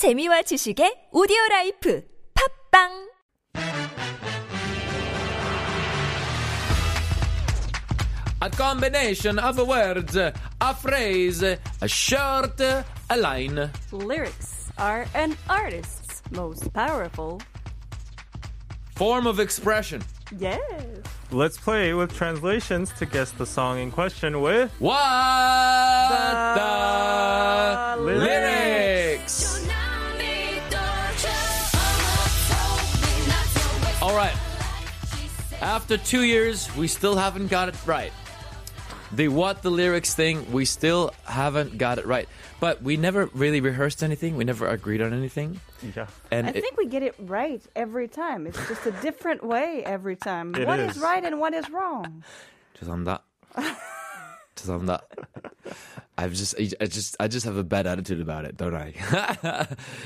재미와 0.00 0.40
지식의 0.48 1.08
오디오 1.12 1.36
라이프 1.50 2.02
팝빵 2.72 3.10
A 8.42 8.48
combination 8.56 9.38
of 9.38 9.58
words, 9.58 10.16
a 10.16 10.32
phrase, 10.72 11.42
a 11.42 11.58
short, 11.86 12.58
a 12.62 13.16
line. 13.18 13.70
Lyrics 13.92 14.72
are 14.78 15.04
an 15.14 15.36
artist's 15.50 16.22
most 16.30 16.72
powerful. 16.72 17.38
Form 18.96 19.26
of 19.26 19.38
expression. 19.38 20.00
Yes. 20.38 20.62
Let's 21.30 21.58
play 21.58 21.92
with 21.92 22.16
translations 22.16 22.90
to 22.98 23.04
guess 23.04 23.32
the 23.32 23.44
song 23.44 23.78
in 23.78 23.90
question 23.90 24.40
with 24.40 24.70
What 24.78 24.96
the, 26.56 27.96
lyrics? 28.02 28.88
After 35.61 35.97
two 35.97 36.23
years, 36.23 36.69
we 36.75 36.87
still 36.87 37.15
haven't 37.15 37.47
got 37.47 37.69
it 37.69 37.75
right. 37.85 38.11
The 39.11 39.29
what 39.29 39.61
the 39.61 39.69
lyrics 39.69 40.13
thing, 40.15 40.51
we 40.51 40.65
still 40.65 41.13
haven't 41.25 41.77
got 41.77 41.97
it 41.99 42.05
right. 42.05 42.27
But 42.59 42.81
we 42.81 42.97
never 42.97 43.27
really 43.33 43.61
rehearsed 43.61 44.03
anything. 44.03 44.35
We 44.35 44.43
never 44.43 44.67
agreed 44.67 45.01
on 45.01 45.13
anything. 45.13 45.61
yeah. 45.95 46.07
And 46.31 46.47
I 46.47 46.49
it- 46.49 46.61
think 46.61 46.75
we 46.77 46.87
get 46.87 47.03
it 47.03 47.15
right 47.19 47.61
every 47.75 48.07
time. 48.07 48.47
It's 48.47 48.59
just 48.67 48.85
a 48.85 48.91
different 49.03 49.43
way 49.43 49.83
every 49.85 50.15
time. 50.17 50.55
It 50.55 50.65
What 50.67 50.79
is 50.79 50.97
is. 50.97 51.01
right 51.01 51.23
and 51.23 51.39
what 51.39 51.53
is 51.53 51.69
wrong? 51.69 52.23
죄송합니다. 52.79 53.21
I'm 54.68 54.84
not. 54.86 55.04
I've 56.18 56.34
just, 56.34 56.54
I 56.58 56.86
just, 56.86 57.16
I 57.18 57.28
just 57.28 57.46
have 57.46 57.56
a 57.56 57.64
bad 57.64 57.86
attitude 57.86 58.20
about 58.20 58.44
it, 58.44 58.56
don't 58.56 58.74
I? 58.74 58.92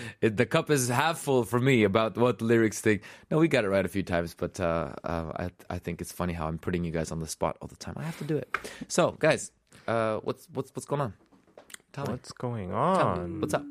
it, 0.21 0.37
the 0.37 0.47
cup 0.47 0.71
is 0.71 0.89
half 0.89 1.19
full 1.19 1.43
for 1.45 1.59
me 1.59 1.83
about 1.83 2.17
what 2.17 2.39
the 2.39 2.45
lyrics 2.45 2.81
think. 2.81 3.03
No, 3.31 3.39
we 3.39 3.49
got 3.49 3.65
it 3.65 3.69
right 3.69 3.85
a 3.85 3.89
few 3.89 4.05
times, 4.05 4.35
but 4.35 4.61
uh, 4.61 4.93
uh, 5.03 5.33
I, 5.37 5.51
I 5.69 5.79
think 5.79 6.01
it's 6.01 6.13
funny 6.13 6.33
how 6.33 6.47
I'm 6.47 6.59
putting 6.59 6.85
you 6.85 6.93
guys 6.93 7.11
on 7.11 7.19
the 7.19 7.27
spot 7.27 7.57
all 7.61 7.67
the 7.67 7.77
time. 7.77 7.95
I 7.97 8.05
have 8.05 8.19
to 8.19 8.25
do 8.25 8.37
it. 8.37 8.57
So, 8.87 9.13
guys, 9.19 9.51
uh, 9.89 10.19
what's 10.19 10.47
what's 10.53 10.71
what's 10.77 10.87
going 10.87 11.01
on? 11.01 11.15
Tell 11.93 12.05
what's 12.07 12.31
me. 12.31 12.37
going 12.39 12.73
on? 12.73 13.41
What's 13.41 13.55
up? 13.55 13.65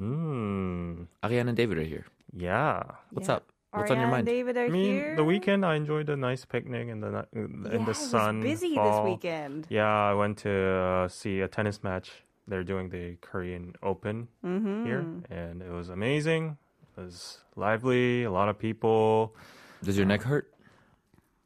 Mm. 0.00 1.06
Ariane 1.24 1.48
and 1.48 1.56
David 1.56 1.78
are 1.78 1.82
here. 1.82 2.06
Yeah. 2.36 2.82
What's 3.10 3.28
yeah. 3.28 3.36
up? 3.36 3.52
What's 3.72 3.90
on 3.90 3.98
your 3.98 4.08
mind? 4.08 4.26
David 4.26 4.56
are 4.56 4.64
I 4.64 4.68
mean, 4.68 4.94
here. 4.94 5.16
the 5.16 5.24
weekend 5.24 5.64
I 5.66 5.74
enjoyed 5.74 6.08
a 6.08 6.16
nice 6.16 6.44
picnic 6.44 6.88
in 6.88 7.00
the 7.00 7.26
in 7.32 7.64
yeah, 7.64 7.84
the 7.84 7.90
it 7.90 7.94
sun. 7.96 8.40
was 8.40 8.44
busy 8.60 8.74
fall. 8.74 8.84
this 8.90 9.04
weekend. 9.12 9.66
Yeah, 9.68 9.86
I 9.86 10.14
went 10.14 10.38
to 10.38 10.50
uh, 10.50 11.08
see 11.08 11.40
a 11.40 11.48
tennis 11.48 11.82
match. 11.82 12.10
They're 12.48 12.64
doing 12.64 12.88
the 12.90 13.16
Korean 13.20 13.74
Open 13.82 14.28
Mm-hmm. 14.44 14.84
here, 14.86 15.06
and 15.30 15.60
it 15.62 15.70
was 15.70 15.88
amazing. 15.90 16.56
It 16.96 17.00
was 17.00 17.38
lively. 17.56 18.24
A 18.24 18.30
lot 18.30 18.48
of 18.48 18.58
people. 18.58 19.34
Does 19.82 19.96
your 19.96 20.06
neck 20.06 20.22
hurt? 20.22 20.52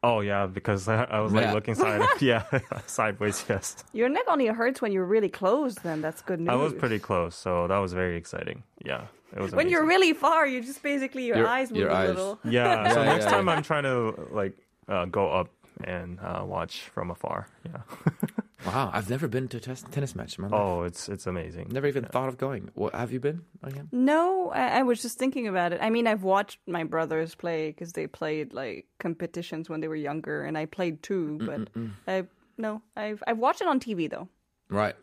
Oh 0.03 0.21
yeah, 0.21 0.47
because 0.47 0.89
I, 0.89 1.05
I 1.17 1.21
was 1.21 1.33
like 1.33 1.45
Yeah. 1.47 1.53
looking 1.53 1.75
side, 1.75 2.07
yeah, 2.21 2.45
sideways. 2.87 3.45
Yes, 3.49 3.83
Your 3.93 4.09
neck 4.09 4.25
only 4.29 4.47
hurts 4.47 4.81
when 4.81 4.93
you're 4.93 5.05
really 5.05 5.29
close. 5.29 5.75
Then 5.77 6.01
that's 6.01 6.23
good 6.23 6.39
news. 6.41 6.49
I 6.51 6.55
was 6.55 6.73
pretty 6.75 6.99
close, 6.99 7.35
so 7.35 7.67
that 7.67 7.79
was 7.79 7.93
very 7.93 8.17
exciting. 8.17 8.63
Yeah, 8.85 9.07
it 9.37 9.41
was. 9.41 9.53
When 9.53 9.69
you're 9.69 9.87
really 9.87 10.13
far, 10.13 10.47
you 10.47 10.61
just 10.63 10.83
basically 10.83 11.27
your, 11.27 11.39
Your- 11.39 11.49
eyes 11.49 11.71
move 11.71 11.81
your 11.81 11.91
a 11.91 11.95
eyes. 11.95 12.09
little. 12.09 12.39
Yeah, 12.45 12.89
so 12.93 13.01
Yeah, 13.03 13.05
next 13.13 13.25
yeah, 13.27 13.31
time. 13.31 13.49
I'm 13.49 13.63
trying 13.63 13.85
to 13.85 14.29
like 14.33 14.57
uh, 14.89 15.05
go 15.07 15.31
up 15.31 15.49
and 15.85 16.19
uh, 16.21 16.43
watch 16.45 16.91
from 16.95 17.11
afar. 17.11 17.49
Yeah. 17.65 17.83
Wow, 18.67 18.91
I've 18.93 19.09
never 19.09 19.27
been 19.27 19.49
to 19.49 19.57
a 19.57 19.61
tes- 19.61 19.87
tennis 19.91 20.15
match 20.15 20.37
in 20.37 20.43
my 20.43 20.49
life. 20.49 20.61
oh, 20.61 20.83
it's 20.83 21.09
it's 21.09 21.27
amazing. 21.27 21.69
Never 21.71 21.87
even 21.87 22.05
thought 22.05 22.29
of 22.29 22.37
going. 22.37 22.69
What, 22.75 22.95
have 22.95 23.11
you 23.11 23.19
been? 23.19 23.41
Ariane? 23.65 23.89
No, 23.91 24.51
I, 24.51 24.81
I 24.81 24.83
was 24.83 25.01
just 25.01 25.19
thinking 25.19 25.49
about 25.49 25.73
it. 25.73 25.79
I 25.81 25.89
mean, 25.89 26.07
I've 26.07 26.23
watched 26.25 26.59
my 26.67 26.85
brothers 26.85 27.35
play 27.35 27.71
because 27.71 27.95
they 27.95 28.07
played 28.07 28.53
like 28.53 28.85
competitions 28.99 29.71
when 29.71 29.81
they 29.81 29.89
were 29.89 29.97
younger, 29.97 30.45
and 30.45 30.59
I 30.59 30.67
played 30.67 31.03
too. 31.03 31.39
But 31.41 31.69
I 32.07 32.27
no, 32.59 32.83
I've 32.95 33.23
I've 33.27 33.39
watched 33.39 33.63
it 33.63 33.67
on 33.67 33.81
TV 33.81 34.11
though. 34.11 34.29
Right. 34.69 34.95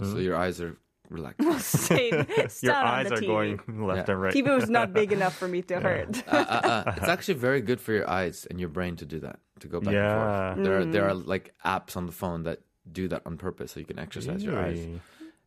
Mm-hmm. 0.00 0.12
So 0.12 0.16
your 0.16 0.34
eyes 0.36 0.58
are 0.62 0.78
relaxed. 1.10 1.84
Stayed, 1.84 2.14
it's 2.36 2.62
Your 2.62 2.74
eyes 2.74 3.10
are 3.12 3.16
TV. 3.16 3.26
going 3.26 3.86
left 3.86 4.08
Yeah. 4.08 4.12
and 4.14 4.22
right. 4.22 4.34
TV 4.34 4.54
was 4.54 4.68
not 4.70 4.92
big 4.92 5.12
enough 5.18 5.36
for 5.36 5.48
me 5.48 5.62
to 5.62 5.80
hurt. 5.80 6.22
uh, 6.28 6.36
uh, 6.36 6.60
uh, 6.86 6.92
it's 6.96 7.08
actually 7.08 7.34
very 7.34 7.60
good 7.60 7.80
for 7.80 7.92
your 7.92 8.08
eyes 8.08 8.46
and 8.50 8.58
your 8.60 8.68
brain 8.68 8.96
to 8.96 9.06
do 9.06 9.20
that 9.20 9.38
to 9.60 9.68
go 9.68 9.80
back 9.80 9.94
Yeah. 9.94 10.04
and 10.04 10.54
forth. 10.56 10.64
There 10.66 10.78
are 10.78 10.84
there 10.84 11.08
are 11.08 11.14
Mm. 11.14 11.26
like 11.26 11.54
apps 11.64 11.96
on 11.96 12.06
the 12.06 12.12
phone 12.12 12.42
that 12.44 12.60
do 12.90 13.08
that 13.08 13.22
on 13.26 13.36
purpose, 13.36 13.72
so 13.72 13.80
you 13.80 13.86
can 13.86 13.98
exercise 13.98 14.44
your 14.44 14.58
eyes, 14.58 14.78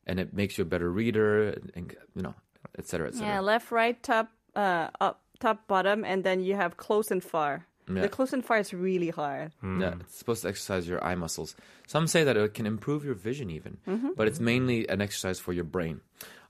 and 0.07 0.19
it 0.19 0.33
makes 0.33 0.57
you 0.57 0.63
a 0.63 0.67
better 0.67 0.89
reader, 0.91 1.49
and, 1.49 1.71
and 1.75 1.95
you 2.15 2.21
know, 2.21 2.35
etc. 2.77 3.07
etc. 3.07 3.27
yeah, 3.27 3.39
left, 3.39 3.71
right, 3.71 4.01
top, 4.03 4.27
uh, 4.55 4.89
up, 4.99 5.21
top, 5.39 5.65
bottom, 5.67 6.03
and 6.03 6.23
then 6.25 6.41
you 6.41 6.55
have 6.55 6.75
close 6.75 7.11
and 7.11 7.23
far. 7.23 7.65
Yeah. 7.89 8.01
The 8.03 8.09
close 8.09 8.33
and 8.33 8.45
far 8.45 8.57
is 8.59 8.73
really 8.73 9.09
hard. 9.09 9.51
Yeah, 9.63 9.95
it's 9.99 10.17
supposed 10.17 10.43
to 10.43 10.49
exercise 10.49 10.87
your 10.87 11.03
eye 11.03 11.15
muscles. 11.15 11.55
Some 11.87 12.05
say 12.07 12.23
that 12.23 12.37
it 12.37 12.53
can 12.53 12.65
improve 12.65 13.03
your 13.03 13.15
vision 13.15 13.49
even, 13.49 13.77
but 14.15 14.27
it's 14.27 14.39
mainly 14.39 14.87
an 14.89 15.01
exercise 15.01 15.39
for 15.39 15.53
your 15.53 15.63
brain. 15.63 16.01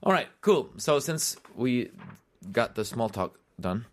All 0.02 0.12
right, 0.12 0.28
cool. 0.42 0.70
So 0.76 0.98
since 0.98 1.36
we 1.54 1.90
got 2.52 2.74
the 2.74 2.84
small 2.84 3.08
talk 3.08 3.38
done, 3.60 3.86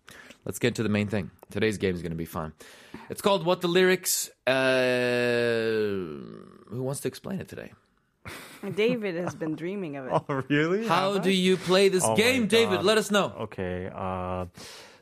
let's 0.45 0.59
get 0.59 0.75
to 0.75 0.83
the 0.83 0.89
main 0.89 1.07
thing. 1.07 1.31
Today's 1.49 1.77
game 1.77 1.95
is 1.95 2.01
going 2.01 2.11
to 2.11 2.17
be 2.17 2.25
fun. 2.25 2.53
It's 3.09 3.21
called 3.21 3.45
What 3.45 3.61
the 3.61 3.67
Lyrics. 3.69 4.29
Uh, 4.45 6.09
who 6.69 6.83
wants 6.83 6.99
to 7.01 7.07
explain 7.07 7.39
it 7.39 7.47
today? 7.47 7.71
David 8.75 9.15
has 9.15 9.35
been 9.35 9.55
dreaming 9.55 9.95
of 9.95 10.07
it. 10.07 10.11
Oh, 10.29 10.43
really? 10.49 10.85
How 10.87 11.17
do 11.17 11.31
you 11.31 11.55
play 11.57 11.87
this 11.89 12.03
Oh 12.03 12.15
game, 12.15 12.47
David? 12.47 12.83
Let 12.83 12.97
us 12.97 13.09
know. 13.11 13.33
Okay. 13.47 13.89
Uh, 13.93 14.45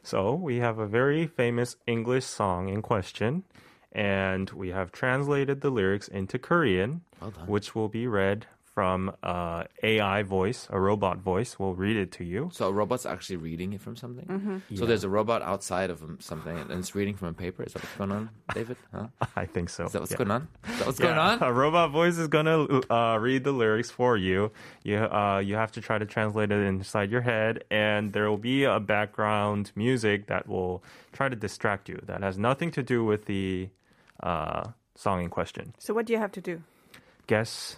so 0.06 0.36
we 0.36 0.58
have 0.58 0.78
a 0.78 0.86
very 0.86 1.26
famous 1.26 1.78
English 1.88 2.26
song 2.26 2.70
in 2.70 2.82
question, 2.84 3.44
and 3.92 4.50
we 4.52 4.70
have 4.70 4.92
translated 4.92 5.62
the 5.62 5.72
lyrics 5.72 6.08
into 6.08 6.38
Korean, 6.38 7.02
Well 7.20 7.32
which 7.48 7.74
will 7.74 7.90
be 7.90 8.06
read 8.06 8.46
from 8.76 9.16
uh, 9.24 9.64
AI 9.84 10.24
voice, 10.24 10.68
a 10.70 10.78
robot 10.78 11.20
voice 11.20 11.58
will 11.58 11.76
read 11.76 11.96
it 11.96 12.12
to 12.12 12.26
you. 12.26 12.50
So 12.52 12.68
a 12.68 12.74
robot's 12.74 13.06
actually 13.06 13.38
reading 13.38 13.72
it 13.72 13.80
from 13.82 13.96
something. 13.96 14.26
Mm-hmm. 14.26 14.76
So 14.76 14.86
there's 14.86 15.06
a 15.06 15.10
robot 15.10 15.42
outside 15.42 15.90
of 15.90 16.04
um, 16.04 16.18
something, 16.20 16.56
and 16.56 16.70
it's 16.72 16.94
reading 16.94 17.16
from 17.16 17.30
a 17.30 17.34
paper. 17.34 17.64
Is 17.64 17.72
that 17.72 17.82
what's 17.82 17.96
going 17.96 18.12
on, 18.12 18.30
David? 18.54 18.76
Huh? 18.94 19.08
I 19.38 19.46
think 19.46 19.70
so. 19.70 19.86
Is 19.86 19.94
that 19.94 20.02
what's 20.02 20.12
yeah. 20.12 20.18
going 20.18 20.32
on? 20.32 20.50
Is 20.68 20.78
that 20.80 20.88
what's 20.88 21.00
Yeah, 21.00 21.06
going 21.06 21.18
on? 21.18 21.42
A 21.42 21.54
robot 21.54 21.92
voice 21.92 22.18
is 22.18 22.28
gonna 22.28 22.82
uh, 22.92 23.18
read 23.18 23.46
the 23.46 23.54
lyrics 23.54 23.90
for 23.90 24.18
you. 24.18 24.52
You 24.84 24.98
uh, 24.98 25.40
you 25.40 25.56
have 25.56 25.72
to 25.72 25.82
try 25.82 25.98
to 25.98 26.06
translate 26.06 26.52
it 26.52 26.62
inside 26.62 27.10
your 27.10 27.22
head, 27.22 27.64
and 27.72 28.12
there 28.12 28.30
will 28.30 28.38
be 28.38 28.66
a 28.66 28.82
background 28.82 29.72
music 29.76 30.28
that 30.28 30.50
will 30.50 30.84
try 31.14 31.30
to 31.30 31.36
distract 31.38 31.88
you. 31.88 32.02
That 32.06 32.24
has 32.24 32.38
nothing 32.38 32.72
to 32.72 32.84
do 32.84 33.06
with 33.06 33.24
the 33.26 33.70
uh, 34.22 34.68
song 34.96 35.24
in 35.24 35.30
question. 35.30 35.74
So 35.80 35.94
what 35.94 36.06
do 36.06 36.12
you 36.12 36.20
have 36.20 36.34
to 36.34 36.42
do? 36.42 36.62
Guess 37.28 37.78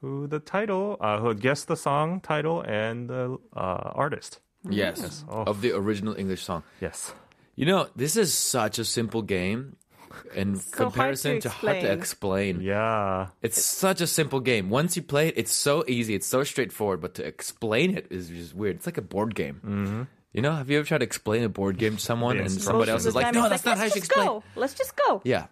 who 0.00 0.26
the 0.26 0.40
title? 0.40 0.96
Uh, 1.00 1.18
who 1.20 1.34
guess 1.34 1.64
the 1.64 1.76
song 1.76 2.20
title 2.20 2.62
and 2.62 3.08
the 3.08 3.38
uh, 3.54 3.92
artist? 3.94 4.40
Yes, 4.68 5.24
Oh. 5.28 5.44
of 5.44 5.62
the 5.62 5.72
original 5.72 6.14
English 6.14 6.42
song. 6.44 6.62
Yes. 6.80 7.14
You 7.56 7.66
know, 7.66 7.88
this 7.96 8.16
is 8.16 8.32
such 8.34 8.78
a 8.78 8.84
simple 8.84 9.22
game 9.22 9.76
in 10.34 10.56
So 10.56 10.84
hard 10.84 10.92
comparison 10.92 11.34
to 11.36 11.40
to 11.40 11.48
hard 11.48 11.80
to 11.80 11.92
explain. 11.92 12.60
Yeah. 12.60 13.28
It's 13.42 13.62
such 13.64 14.00
a 14.00 14.06
simple 14.06 14.40
game. 14.40 14.68
Once 14.68 14.96
you 14.96 15.02
play 15.02 15.28
it, 15.28 15.34
it's 15.36 15.52
so 15.52 15.84
easy. 15.88 16.14
It's 16.14 16.26
so 16.26 16.44
straightforward. 16.44 17.00
But 17.00 17.14
to 17.14 17.24
explain 17.24 17.96
it 17.96 18.06
is 18.10 18.28
just 18.28 18.54
weird. 18.54 18.76
It's 18.76 18.86
like 18.86 18.98
a 18.98 19.02
board 19.02 19.34
game. 19.34 19.60
Mm-hmm. 19.64 20.02
You 20.32 20.42
know, 20.42 20.52
have 20.54 20.70
you 20.70 20.78
ever 20.78 20.86
tried 20.86 20.98
to 20.98 21.04
explain 21.04 21.42
a 21.42 21.48
board 21.48 21.76
game 21.76 21.96
to 21.96 22.00
someone 22.00 22.36
Yes. 22.38 22.52
and 22.52 22.62
somebody 22.62 22.92
else 22.92 23.04
is 23.04 23.16
like, 23.16 23.34
"No, 23.34 23.48
that's 23.48 23.64
not 23.66 23.78
how 23.78 23.84
you 23.84 23.90
let's 23.90 23.94
should 23.94 24.06
just 24.06 24.14
explain." 24.14 24.26
go. 24.26 24.42
Let's 24.54 24.74
just 24.78 24.94
go. 24.94 25.20
Yeah. 25.24 25.46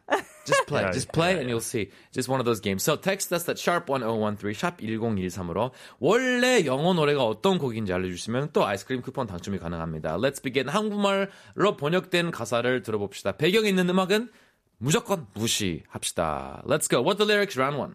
Just 0.46 0.66
play. 0.70 0.82
Yeah, 0.82 0.92
just 0.92 1.10
play 1.12 1.34
yeah, 1.34 1.40
and 1.40 1.50
you'll 1.50 1.60
see. 1.60 1.90
Just 2.12 2.28
one 2.30 2.38
of 2.38 2.46
those 2.46 2.60
games. 2.60 2.84
So 2.84 2.94
text 2.96 3.32
us 3.34 3.48
at 3.50 3.58
sharp 3.58 3.90
1013 3.90 4.54
sharp 4.54 4.78
1013으로 4.80 5.72
원래 5.98 6.64
영어 6.64 6.94
노래가 6.94 7.24
어떤 7.26 7.58
곡인지 7.58 7.92
알려주시면 7.92 8.50
또 8.52 8.64
아이스크림 8.64 9.02
쿠폰 9.02 9.26
당첨이 9.26 9.58
가능합니다. 9.58 10.16
Let's 10.16 10.40
begin. 10.40 10.69
한국말로 10.69 11.76
번역된 11.76 12.31
가사를 12.31 12.82
들어봅시다. 12.82 13.32
배경 13.36 13.66
있는 13.66 13.90
음악은 13.90 14.31
무조건 14.78 15.26
무시합시다. 15.34 16.62
Let's 16.66 16.88
go. 16.88 17.02
What 17.02 17.19
the 17.19 17.26
lyrics 17.28 17.58
round 17.58 17.78
one. 17.78 17.94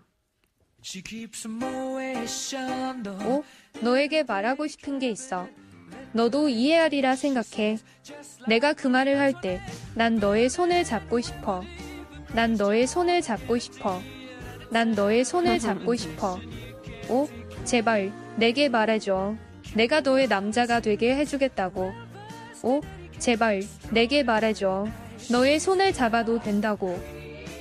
오, 3.25 3.44
너에게 3.81 4.24
말하고 4.24 4.68
싶은 4.68 5.00
게 5.00 5.09
있어. 5.09 5.47
너도 6.13 6.48
이해하리라 6.48 7.15
생각해. 7.15 7.77
내가 8.48 8.74
그 8.74 8.88
말을 8.88 9.19
할 9.19 9.42
때, 9.42 9.60
난 9.95 10.15
너의 10.18 10.50
손을 10.50 10.83
잡고 10.83 11.21
싶어. 11.21 11.63
난 12.33 12.54
너의 12.54 12.88
손을 12.88 13.21
잡고 13.21 13.57
싶어. 13.57 14.00
난 14.69 14.92
너의 14.92 15.25
손을 15.25 15.60
잡고 15.60 15.95
싶어. 15.98 16.39
오, 17.10 17.27
제발, 17.63 18.12
내게 18.38 18.69
말해줘. 18.69 19.36
내가 19.75 20.01
너의 20.01 20.27
남자가 20.27 20.80
되게 20.80 21.15
해주겠다고. 21.15 21.92
오, 22.63 22.81
제발, 23.18 23.62
내게 23.92 24.24
말해줘. 24.24 24.88
너의 25.31 25.60
손을 25.60 25.94
잡아도 25.94 26.39
된다고. 26.39 27.00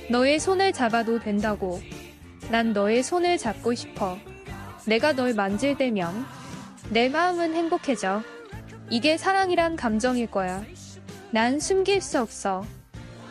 너의 0.09 0.39
손을 0.39 0.73
잡아도 0.73 1.19
된다고. 1.19 1.79
난 2.51 2.73
너의 2.73 3.03
손을 3.03 3.37
잡고 3.37 3.73
싶어. 3.73 4.17
내가 4.85 5.13
널 5.13 5.33
만질 5.33 5.77
때면 5.77 6.25
내 6.89 7.09
마음은 7.09 7.55
행복해져. 7.55 8.21
이게 8.89 9.17
사랑이란 9.17 9.75
감정일 9.75 10.29
거야. 10.29 10.63
난 11.31 11.59
숨길 11.59 12.01
수 12.01 12.19
없어. 12.19 12.65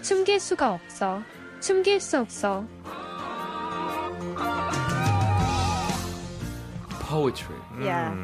숨길 0.00 0.40
수가 0.40 0.72
없어. 0.72 1.22
숨길 1.60 2.00
수 2.00 2.19
없어. 2.19 2.66
Poetry. 7.08 7.58
Yeah. 7.81 8.14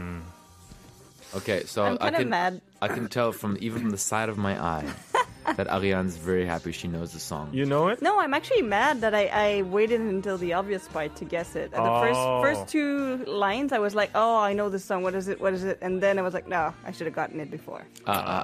Okay, 1.36 1.62
so 1.66 1.84
I'm 1.84 1.98
I 2.00 2.10
can 2.10 2.28
mad. 2.28 2.60
I 2.80 2.88
can 2.88 3.06
tell 3.08 3.32
from 3.32 3.56
even 3.60 3.80
from 3.80 3.90
the 3.90 3.98
side 3.98 4.30
of 4.30 4.38
my 4.38 4.56
eye 4.58 4.86
that 5.56 5.68
Ariane's 5.68 6.16
very 6.16 6.44
happy 6.46 6.72
she 6.72 6.88
knows 6.88 7.12
the 7.12 7.20
song. 7.20 7.50
You 7.52 7.64
know 7.66 7.88
it? 7.88 8.00
No, 8.02 8.18
I'm 8.20 8.34
actually 8.34 8.62
mad 8.62 9.00
that 9.00 9.14
I, 9.14 9.26
I 9.26 9.62
waited 9.62 10.00
until 10.00 10.38
the 10.38 10.52
obvious 10.54 10.86
part 10.88 11.16
to 11.16 11.24
guess 11.24 11.56
it. 11.56 11.72
At 11.74 11.82
the 11.82 11.90
Oh. 11.90 12.00
first 12.02 12.20
first 12.46 12.72
two 12.72 13.24
lines, 13.26 13.72
I 13.72 13.78
was 13.78 13.94
like, 13.94 14.10
"Oh, 14.14 14.36
I 14.38 14.52
know 14.52 14.68
this 14.68 14.84
song. 14.84 15.02
What 15.02 15.14
is 15.14 15.28
it? 15.28 15.40
What 15.40 15.52
is 15.54 15.64
it?" 15.64 15.78
And 15.80 16.00
then 16.02 16.18
I 16.18 16.22
was 16.22 16.34
like, 16.34 16.46
"No, 16.48 16.72
I 16.84 16.90
should 16.92 17.06
have 17.06 17.14
gotten 17.16 17.40
it 17.40 17.50
before." 17.50 17.82
Ah, 18.06 18.22
ah, 18.26 18.42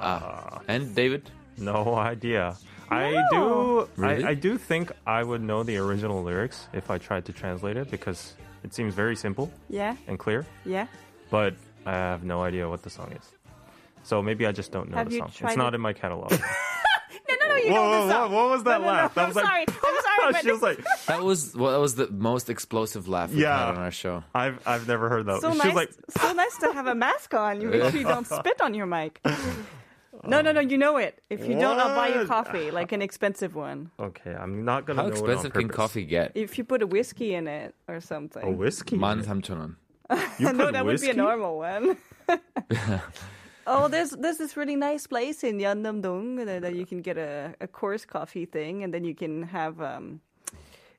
ah. 0.57 0.61
And 0.67 0.93
David? 0.95 1.29
No 1.57 1.95
idea. 1.95 2.55
I 2.91 3.23
do. 3.31 3.87
Really? 3.95 4.23
I, 4.23 4.29
I 4.29 4.33
do 4.35 4.57
think 4.57 4.91
I 5.07 5.23
would 5.23 5.41
know 5.41 5.63
the 5.63 5.77
original 5.77 6.21
lyrics 6.21 6.67
if 6.73 6.91
I 6.91 6.97
tried 6.99 7.25
to 7.25 7.33
translate 7.33 7.77
it 7.77 7.89
because 7.89 8.35
it 8.63 8.73
seems 8.73 8.93
very 8.93 9.15
simple 9.15 9.49
Yeah, 9.69 9.95
and 10.07 10.19
clear. 10.19 10.45
yeah. 10.65 10.87
But 11.31 11.53
I 11.85 11.93
have 11.93 12.23
no 12.23 12.43
idea 12.43 12.69
what 12.69 12.83
the 12.83 12.89
song 12.89 13.11
is. 13.13 13.25
So 14.03 14.21
maybe 14.21 14.45
I 14.45 14.51
just 14.51 14.71
don't 14.71 14.89
know 14.91 14.97
Have 14.97 15.09
the 15.09 15.17
song. 15.17 15.31
It's 15.41 15.57
not 15.57 15.73
it? 15.73 15.75
in 15.77 15.81
my 15.81 15.93
catalog. 15.93 16.29
know 17.55 17.63
you 17.63 17.73
whoa, 17.73 17.91
know 17.91 18.07
this 18.07 18.15
whoa, 18.15 18.29
What 18.29 18.49
was 18.49 18.63
that 18.63 18.81
no, 18.81 18.87
laugh? 18.87 19.15
No, 19.15 19.21
no, 19.21 19.33
that 19.33 19.35
was 19.35 19.37
I'm 19.37 19.43
like, 19.43 19.69
sorry. 19.69 19.79
I'm 19.95 20.31
sorry. 20.33 20.43
she 20.43 20.51
was 20.51 20.61
like, 20.61 20.85
that 21.07 21.23
was 21.23 21.55
well, 21.55 21.71
that 21.71 21.79
was 21.79 21.95
the 21.95 22.07
most 22.09 22.49
explosive 22.49 23.07
laugh 23.07 23.29
we've 23.29 23.39
yeah, 23.39 23.57
had 23.57 23.75
on 23.75 23.77
our 23.77 23.91
show. 23.91 24.23
I've 24.33 24.59
I've 24.67 24.87
never 24.87 25.09
heard 25.09 25.25
that. 25.27 25.41
So 25.41 25.51
she 25.51 25.57
nice, 25.59 25.75
like, 25.75 25.91
so 26.09 26.33
nice 26.33 26.57
to 26.57 26.73
have 26.73 26.87
a 26.87 26.95
mask 26.95 27.33
on. 27.33 27.61
You 27.61 27.81
actually 27.81 28.03
don't 28.03 28.27
spit 28.27 28.61
on 28.61 28.73
your 28.73 28.85
mic. 28.85 29.21
No, 30.27 30.41
no, 30.41 30.51
no. 30.51 30.59
You 30.59 30.77
know 30.77 30.97
it. 30.97 31.21
If 31.29 31.41
you 31.41 31.55
what? 31.55 31.61
don't, 31.61 31.79
I'll 31.79 31.95
buy 31.95 32.07
you 32.07 32.25
coffee, 32.25 32.71
like 32.71 32.91
an 32.91 33.01
expensive 33.01 33.53
one. 33.53 33.91
Okay, 33.99 34.33
I'm 34.33 34.65
not 34.65 34.85
gonna. 34.85 35.03
How 35.03 35.07
expensive 35.07 35.53
can 35.53 35.67
coffee 35.67 36.05
get? 36.05 36.31
If 36.35 36.57
you 36.57 36.63
put 36.63 36.81
a 36.81 36.87
whiskey 36.87 37.35
in 37.35 37.47
it 37.47 37.75
or 37.87 37.99
something. 38.01 38.43
A 38.43 38.51
whiskey. 38.51 38.97
Man, 38.97 39.19
You 39.19 40.47
put 40.47 40.55
no, 40.55 40.71
that 40.71 40.85
whiskey? 40.85 41.07
would 41.07 41.15
be 41.15 41.19
a 41.19 41.23
normal 41.23 41.57
one 41.57 41.97
oh, 43.67 43.87
there's 43.87 44.11
there's 44.11 44.37
this 44.37 44.55
really 44.57 44.75
nice 44.75 45.07
place 45.07 45.43
in 45.43 45.57
Yeonnam-dong 45.57 46.37
that, 46.45 46.61
that 46.61 46.75
you 46.75 46.85
can 46.85 47.01
get 47.01 47.17
a, 47.17 47.53
a 47.61 47.67
coarse 47.67 48.05
coffee 48.05 48.45
thing, 48.45 48.83
and 48.83 48.93
then 48.93 49.03
you 49.03 49.15
can 49.15 49.43
have 49.43 49.81
um, 49.81 50.21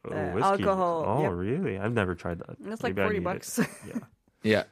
Oh, 0.09 0.13
uh, 0.13 0.39
alcohol, 0.41 1.05
Oh, 1.07 1.23
yep. 1.23 1.33
really? 1.33 1.79
I've 1.79 1.93
never 1.93 2.15
tried 2.15 2.39
that. 2.39 2.57
it's 2.65 2.83
like 2.85 2.95
Maybe 2.95 3.07
forty 3.07 3.19
need 3.19 3.23
it. 3.23 3.25
bucks. 3.25 3.59
Yeah. 3.87 3.99
Yeah. 4.43 4.63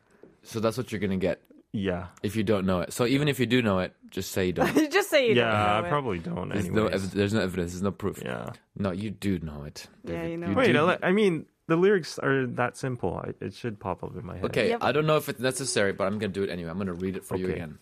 So 0.44 0.60
that's 0.60 0.76
what 0.76 0.92
you're 0.92 1.00
gonna 1.00 1.16
get 1.16 1.40
Yeah. 1.72 2.06
if 2.22 2.36
you 2.36 2.44
don't 2.44 2.66
know 2.66 2.80
it. 2.82 2.92
So 2.92 3.04
even 3.06 3.26
if 3.26 3.40
you 3.40 3.46
do 3.46 3.60
know 3.62 3.80
it, 3.80 3.92
just 4.10 4.30
say 4.30 4.46
you 4.46 4.52
don't. 4.52 4.72
You 4.76 4.88
just 5.00 5.10
say 5.10 5.28
you 5.30 5.34
Yeah, 5.34 5.50
don't 5.50 5.52
know 5.58 5.66
I 5.66 5.86
it. 5.86 5.88
probably 5.90 6.18
don't. 6.20 6.48
There's 6.50 6.70
no, 6.70 6.86
ev- 6.86 7.10
there's 7.10 7.34
no 7.34 7.40
evidence. 7.40 7.72
There's 7.72 7.82
no 7.82 7.90
proof. 7.90 8.22
yeah. 8.24 8.50
No, 8.76 8.92
you 8.92 9.10
do 9.10 9.40
know 9.40 9.64
it. 9.64 9.88
Yeah, 10.04 10.26
you 10.26 10.36
know. 10.36 10.52
Wait, 10.52 10.70
do- 10.72 10.86
I, 10.90 10.98
I 11.02 11.10
mean, 11.10 11.46
the 11.66 11.76
lyrics 11.76 12.18
are 12.18 12.46
that 12.56 12.76
simple. 12.76 13.20
I, 13.24 13.32
it 13.44 13.54
should 13.54 13.78
pop 13.80 14.02
up 14.04 14.16
in 14.16 14.24
my 14.26 14.36
head. 14.36 14.44
Okay, 14.46 14.68
Yep. 14.70 14.82
I 14.82 14.92
don't 14.92 15.06
know 15.06 15.16
if 15.16 15.28
it's 15.28 15.40
necessary, 15.40 15.92
but 15.92 16.04
I'm 16.04 16.18
gonna 16.18 16.32
do 16.32 16.42
it 16.42 16.50
anyway. 16.50 16.70
I'm 16.70 16.78
gonna 16.78 16.92
read 16.94 17.16
it 17.16 17.24
for 17.24 17.36
you 17.38 17.46
Okay. 17.46 17.54
again. 17.56 17.78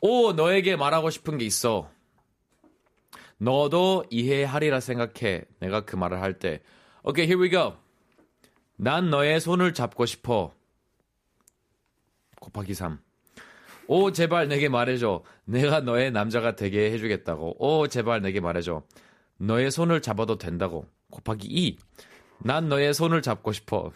오, 0.00 0.32
너에게 0.32 0.76
말하고 0.76 1.10
싶은 1.10 1.38
게 1.38 1.44
있어. 1.46 1.88
너도 3.38 4.04
이해하리라 4.10 4.80
생각해. 4.80 5.44
내가 5.60 5.84
그 5.84 5.96
말을 5.96 6.20
할 6.20 6.38
때. 6.38 6.60
Okay, 7.04 7.26
here 7.26 7.40
we 7.42 7.50
go. 7.50 7.74
난 8.76 9.10
너의 9.10 9.40
손을 9.40 9.72
잡고 9.74 10.06
싶어. 10.06 10.52
곱하기 12.40 12.74
3. 12.74 12.98
오, 13.86 14.10
제발 14.12 14.48
내게 14.48 14.68
말해줘. 14.68 15.22
내가 15.44 15.80
너의 15.80 16.10
남자가 16.10 16.56
되게 16.56 16.90
해주겠다고. 16.92 17.56
오, 17.62 17.86
제발 17.88 18.22
내게 18.22 18.40
말해줘. 18.40 18.82
너의 19.38 19.70
손을 19.70 20.00
잡아도 20.02 20.38
된다고. 20.38 20.86
곱하기 21.10 21.46
2. 21.46 21.78
난 22.38 22.68
너의 22.68 22.94
손을 22.94 23.22
잡고 23.22 23.52
싶어. 23.52 23.92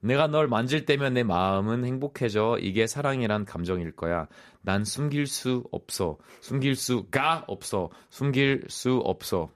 내가 0.00 0.26
널 0.26 0.48
만질 0.48 0.84
때면 0.84 1.14
내 1.14 1.22
마음은 1.22 1.84
행복해져. 1.84 2.58
이게 2.60 2.86
사랑이란 2.86 3.46
감정일 3.46 3.92
거야. 3.96 4.28
난 4.60 4.84
숨길 4.84 5.26
수 5.26 5.64
없어. 5.72 6.18
숨길 6.40 6.76
수가 6.76 7.44
없어. 7.48 7.90
숨길 8.10 8.64
수 8.68 8.98
없어. 8.98 9.50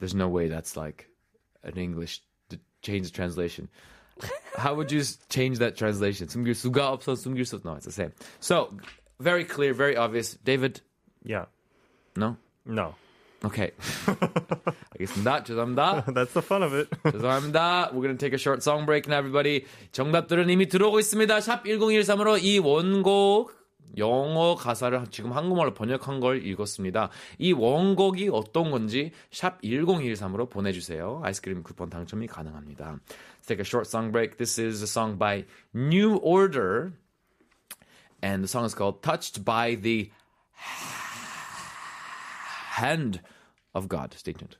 There's 0.00 0.14
no 0.14 0.34
way 0.34 0.48
that's 0.48 0.76
like 0.76 1.06
an 1.64 1.76
English 1.76 2.22
change 2.82 3.12
translation. 3.12 3.68
How 4.56 4.74
would 4.74 4.90
you 4.92 5.02
change 5.28 5.58
that 5.58 5.76
translation? 5.76 6.28
숨길 6.28 6.54
수가 6.54 6.90
없어. 6.90 7.14
숨길 7.14 7.44
수 7.44 7.60
No, 7.64 7.76
it's 7.76 7.84
the 7.84 7.92
same. 7.92 8.12
So, 8.40 8.70
very 9.20 9.44
clear, 9.44 9.74
very 9.74 9.96
obvious. 9.96 10.36
David, 10.42 10.80
Yeah. 11.24 11.46
no? 12.16 12.36
No. 12.64 12.94
Okay. 13.44 13.72
알겠습니다. 14.92 15.42
죄송합니다. 15.42 16.04
That's 16.06 16.32
the 16.32 16.42
fun 16.42 16.62
of 16.62 16.72
it. 16.74 16.88
죄송합니다. 17.10 17.90
We're 17.90 18.02
going 18.02 18.16
to 18.16 18.18
take 18.18 18.34
a 18.34 18.38
short 18.38 18.62
song 18.62 18.86
break 18.86 19.08
now, 19.08 19.18
everybody. 19.18 19.66
정답들은 19.90 20.48
이미 20.48 20.68
들어오고 20.68 21.00
있습니다. 21.00 21.40
샵 21.40 21.64
1013으로 21.64 22.42
이 22.42 22.58
원곡 22.58 23.52
영어 23.98 24.54
가사를 24.54 25.04
지금 25.10 25.32
한국말로 25.32 25.74
번역한 25.74 26.20
걸 26.20 26.46
읽었습니다. 26.46 27.10
이 27.38 27.52
원곡이 27.52 28.30
어떤 28.32 28.70
건지 28.70 29.10
샵 29.30 29.60
1013으로 29.62 30.48
보내주세요. 30.48 31.20
아이스크림 31.24 31.62
쿠폰 31.62 31.90
당첨이 31.90 32.26
가능합니다. 32.28 32.98
Let's 33.40 33.46
take 33.48 33.60
a 33.60 33.64
short 33.66 33.88
song 33.88 34.12
break. 34.12 34.36
This 34.36 34.60
is 34.60 34.82
a 34.82 34.86
song 34.86 35.18
by 35.18 35.44
New 35.74 36.16
Order. 36.22 36.92
And 38.22 38.44
the 38.44 38.48
song 38.48 38.64
is 38.64 38.74
called 38.74 39.02
Touched 39.02 39.44
by 39.44 39.74
the 39.74 40.12
Hand 42.78 43.20
of 43.74 43.88
God. 43.88 44.14
Stay 44.16 44.32
tuned. 44.32 44.56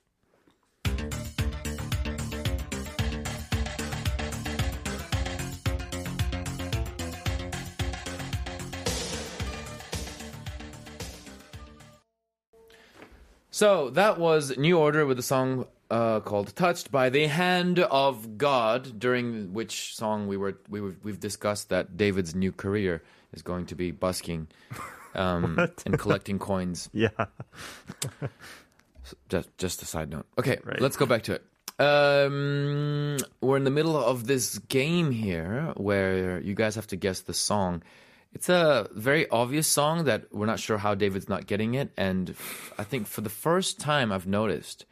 So 13.54 13.90
that 13.90 14.18
was 14.18 14.56
New 14.56 14.78
Order 14.78 15.04
with 15.04 15.18
a 15.18 15.22
song 15.22 15.66
uh, 15.90 16.20
called 16.20 16.56
"Touched 16.56 16.90
by 16.90 17.10
the 17.10 17.26
Hand 17.26 17.78
of 17.78 18.38
God." 18.38 18.98
During 18.98 19.52
which 19.52 19.94
song 19.94 20.26
we 20.26 20.38
were 20.38 20.58
we 20.70 20.80
were, 20.80 20.96
we've 21.02 21.20
discussed 21.20 21.68
that 21.68 21.96
David's 21.98 22.34
new 22.34 22.50
career 22.50 23.02
is 23.34 23.42
going 23.42 23.66
to 23.66 23.74
be 23.74 23.90
busking 23.90 24.48
um, 25.14 25.58
and 25.86 25.98
collecting 25.98 26.38
coins. 26.38 26.88
yeah. 26.92 27.10
Just 29.28 29.48
just 29.58 29.82
a 29.82 29.86
side 29.86 30.10
note. 30.10 30.26
Okay, 30.38 30.58
Right. 30.64 30.80
let's 30.80 30.96
go 30.96 31.06
back 31.06 31.22
to 31.24 31.32
it. 31.34 31.42
Um, 31.78 33.16
we're 33.40 33.56
in 33.56 33.64
the 33.64 33.70
middle 33.70 33.96
of 33.96 34.26
this 34.26 34.58
game 34.58 35.10
here 35.10 35.72
where 35.76 36.40
you 36.40 36.54
guys 36.54 36.74
have 36.76 36.86
to 36.88 36.96
guess 36.96 37.20
the 37.20 37.34
song. 37.34 37.82
It's 38.34 38.48
a 38.48 38.88
very 38.92 39.28
obvious 39.30 39.66
song 39.66 40.04
that 40.04 40.32
we're 40.32 40.46
not 40.46 40.60
sure 40.60 40.78
how 40.78 40.94
David's 40.94 41.28
not 41.28 41.46
getting 41.46 41.74
it, 41.74 41.90
and 41.96 42.34
I 42.78 42.84
think 42.84 43.06
for 43.06 43.20
the 43.20 43.28
first 43.30 43.78
time 43.80 44.10
I've 44.12 44.26
noticed 44.26 44.86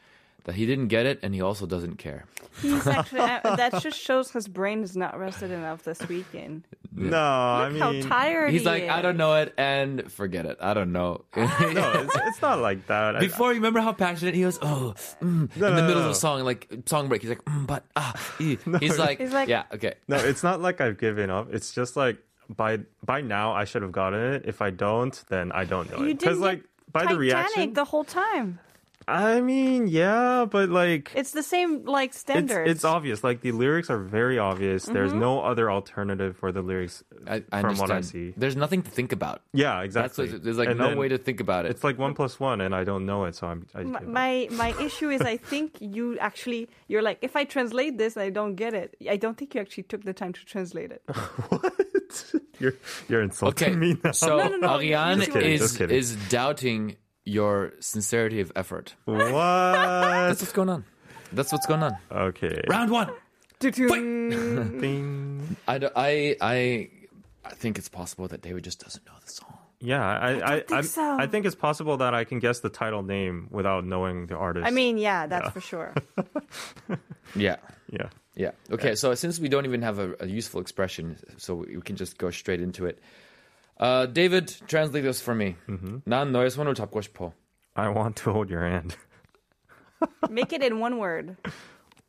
that 0.45 0.55
he 0.55 0.67
didn't 0.67 0.89
get 0.89 1.07
it, 1.07 1.19
and 1.23 1.35
he 1.35 1.41
also 1.41 1.67
doesn't 1.67 1.97
care. 1.97 2.25
He's 2.63 2.87
actually 2.87 3.21
that 3.21 3.81
just 3.83 3.99
shows 3.99 4.31
his 4.31 4.49
brain 4.49 4.83
is 4.83 4.97
not 4.97 5.19
rested 5.19 5.51
enough 5.51 5.83
this 5.83 6.01
weekend. 6.09 6.65
No, 6.93 7.17
I 7.19 7.69
Look 7.69 7.93
mean, 7.93 8.03
how 8.03 8.09
tired 8.09 8.51
He's 8.51 8.63
he 8.63 8.67
like, 8.67 8.83
is. 8.85 8.89
I 8.91 9.01
don't 9.03 9.17
know 9.17 9.35
it, 9.37 9.55
and 9.57 10.11
forget 10.11 10.45
it. 10.47 10.59
I 10.61 10.75
don't 10.75 10.93
know. 10.93 11.25
no, 11.37 11.47
it's, 11.61 12.17
it's 12.17 12.43
not 12.43 12.59
like 12.59 12.87
that. 12.89 13.21
Before, 13.21 13.51
you 13.53 13.59
remember 13.61 13.81
how 13.81 13.93
passionate 13.93 14.35
he 14.35 14.45
was? 14.45 14.59
Oh, 14.61 14.95
mm, 15.23 15.49
No, 15.57 15.69
in 15.69 15.77
the 15.77 15.81
no, 15.83 15.87
middle 15.87 16.03
no, 16.03 16.07
of 16.07 16.11
a 16.11 16.15
song, 16.15 16.43
like 16.43 16.69
song 16.87 17.09
break. 17.09 17.21
He's 17.23 17.31
like, 17.31 17.45
mm, 17.45 17.67
but 17.67 17.85
ah, 17.95 18.13
eh." 18.41 18.57
he's 18.81 18.99
like, 18.99 19.19
He's 19.19 19.33
like- 19.33 19.49
yeah, 19.49 19.65
okay. 19.73 19.95
no, 20.09 20.17
it's 20.17 20.43
not 20.43 20.61
like 20.61 20.81
I've 20.81 20.99
given 20.99 21.31
up. 21.31 21.55
It's 21.55 21.73
just 21.73 21.97
like 21.97 22.19
by 22.49 22.81
by 23.05 23.21
now 23.21 23.53
I 23.53 23.65
should 23.65 23.83
have 23.83 23.93
gotten 23.93 24.21
it. 24.35 24.43
If 24.47 24.61
I 24.61 24.71
don't, 24.71 25.15
then 25.29 25.53
I 25.53 25.65
don't 25.65 25.89
know 25.93 25.99
You 25.99 26.11
it. 26.11 26.19
didn't 26.19 26.41
like 26.41 26.59
get 26.63 26.93
by 26.93 27.07
the 27.07 27.17
reaction, 27.17 27.73
the 27.75 27.85
whole 27.85 28.03
time. 28.05 28.59
I 29.11 29.41
mean, 29.41 29.89
yeah, 29.89 30.47
but 30.49 30.69
like 30.69 31.11
It's 31.15 31.33
the 31.33 31.43
same 31.43 31.85
like 31.85 32.11
it's, 32.11 32.19
standards. 32.19 32.71
it's 32.71 32.85
obvious. 32.85 33.25
Like 33.25 33.41
the 33.41 33.53
lyrics 33.53 33.91
are 33.91 33.99
very 33.99 34.39
obvious. 34.39 34.85
There's 34.85 35.11
mm-hmm. 35.11 35.21
no 35.21 35.41
other 35.41 35.71
alternative 35.71 36.37
for 36.37 36.53
the 36.53 36.63
lyrics 36.63 37.03
I, 37.27 37.43
I 37.51 37.61
from 37.61 37.71
understand. 37.71 37.79
what 37.79 37.91
I 37.91 38.01
see. 38.03 38.35
There's 38.37 38.57
nothing 38.57 38.83
to 38.83 38.91
think 38.91 39.13
about. 39.13 39.43
Yeah, 39.53 39.81
That's 39.81 40.19
exactly. 40.19 40.33
what, 40.33 40.45
there's 40.45 40.59
like 40.59 40.69
And 40.69 40.79
no 40.79 40.97
way 40.97 41.09
to 41.09 41.19
think 41.19 41.41
about 41.41 41.67
it. 41.67 41.71
It's 41.71 41.83
like 41.83 41.99
one 41.99 42.15
plus 42.15 42.39
one, 42.39 42.61
and 42.61 42.75
I 42.75 42.85
don't 42.85 43.05
know 43.05 43.25
it, 43.25 43.35
so 43.35 43.49
I'm. 43.49 43.67
I 43.75 43.81
M- 43.81 43.87
give 43.87 43.97
up. 43.97 44.05
my 44.05 44.49
my 44.53 44.75
issue 44.81 45.11
is 45.11 45.21
I 45.23 45.37
think 45.37 45.77
you 45.81 46.19
actually 46.19 46.69
you're 46.87 47.03
like 47.03 47.19
if 47.23 47.35
I 47.35 47.45
translate 47.45 47.99
this 47.99 48.17
and 48.17 48.23
I 48.23 48.31
don't 48.31 48.55
get 48.55 48.75
it 48.75 48.97
I 49.09 49.17
don't 49.17 49.37
think 49.37 49.55
you 49.55 49.61
actually 49.61 49.85
took 49.85 50.05
the 50.05 50.13
time 50.13 50.33
to 50.33 50.45
translate 50.45 50.93
it. 50.93 51.03
what? 51.49 51.75
You're 52.59 52.75
you're 53.09 53.23
insulting 53.23 53.69
okay, 53.69 53.77
me 53.77 53.97
now. 54.03 54.13
so 54.13 54.37
No, 54.37 54.49
no, 54.49 54.57
no, 54.57 54.75
Ariane 54.75 55.21
kidding, 55.21 55.53
is 55.53 55.81
is 55.81 56.17
doubting 56.29 56.97
your 57.25 57.73
sincerity 57.81 58.41
of 58.41 58.51
effort. 58.57 58.95
what? 59.05 59.21
That's 59.33 60.41
what's 60.41 60.53
going 60.53 60.69
on. 60.71 60.85
That's 61.33 61.53
what's 61.53 61.67
going 61.67 61.83
on. 61.83 61.97
okay. 62.11 62.63
Round 62.69 62.91
one. 62.91 63.11
Doo-doo. 63.61 63.89
Ding. 64.81 65.57
I 65.69 65.79
think 67.53 67.79
it's 67.79 67.89
possible 67.89 68.29
that 68.29 68.43
David 68.43 68.65
just 68.65 68.81
doesn't 68.81 69.05
know 69.07 69.13
the 69.25 69.31
song. 69.31 69.57
Yeah, 69.83 70.05
I 70.07 70.31
I 70.57 70.57
think 70.61 70.73
I'm- 70.73 70.83
so. 70.85 71.17
I 71.19 71.27
think 71.27 71.47
it's 71.47 71.55
possible 71.55 71.97
that 71.99 72.13
I 72.15 72.25
can 72.25 72.39
guess 72.39 72.61
the 72.61 72.69
title 72.69 73.03
name 73.03 73.49
without 73.51 73.87
knowing 73.87 74.27
the 74.27 74.37
artist. 74.37 74.67
I 74.67 74.71
mean, 74.71 74.99
yeah, 74.99 75.27
that's 75.27 75.51
for 75.51 75.61
sure. 75.61 75.95
Yeah. 77.37 77.57
yeah. 77.91 78.09
Yeah. 78.35 78.51
Okay. 78.73 78.95
So 78.97 79.15
since 79.15 79.39
we 79.39 79.49
don't 79.49 79.65
even 79.65 79.83
have 79.83 79.99
a, 80.01 80.15
a 80.21 80.27
useful 80.27 80.61
expression, 80.61 81.17
so 81.39 81.55
we, 81.55 81.77
we 81.77 81.83
can 81.83 81.95
just 81.97 82.19
go 82.19 82.31
straight 82.31 82.61
into 82.61 82.87
it. 82.87 82.99
Uh, 83.80 84.06
David, 84.06 84.54
translate 84.68 85.04
this 85.04 85.22
for 85.22 85.36
me. 85.36 85.56
난 86.06 86.32
너의 86.32 86.50
손을 86.50 86.76
잡고 86.76 87.02
싶어. 87.02 87.34
I 87.76 87.90
want 87.90 88.16
to 88.24 88.32
hold 88.32 88.50
your 88.50 88.64
hand. 88.64 88.96
Make 90.30 90.54
it 90.54 90.64
in 90.64 90.80
one 90.80 90.98
word. 90.98 91.36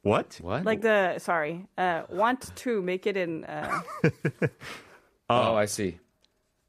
What? 0.03 0.39
What? 0.41 0.65
Like 0.65 0.83
the 0.83 1.19
sorry, 1.19 1.67
uh, 1.77 2.03
want 2.09 2.55
to 2.57 2.83
make 2.83 3.07
it 3.07 3.17
in. 3.17 3.45
Uh, 3.45 3.81
oh, 5.29 5.55
I 5.57 5.65
see. 5.67 5.99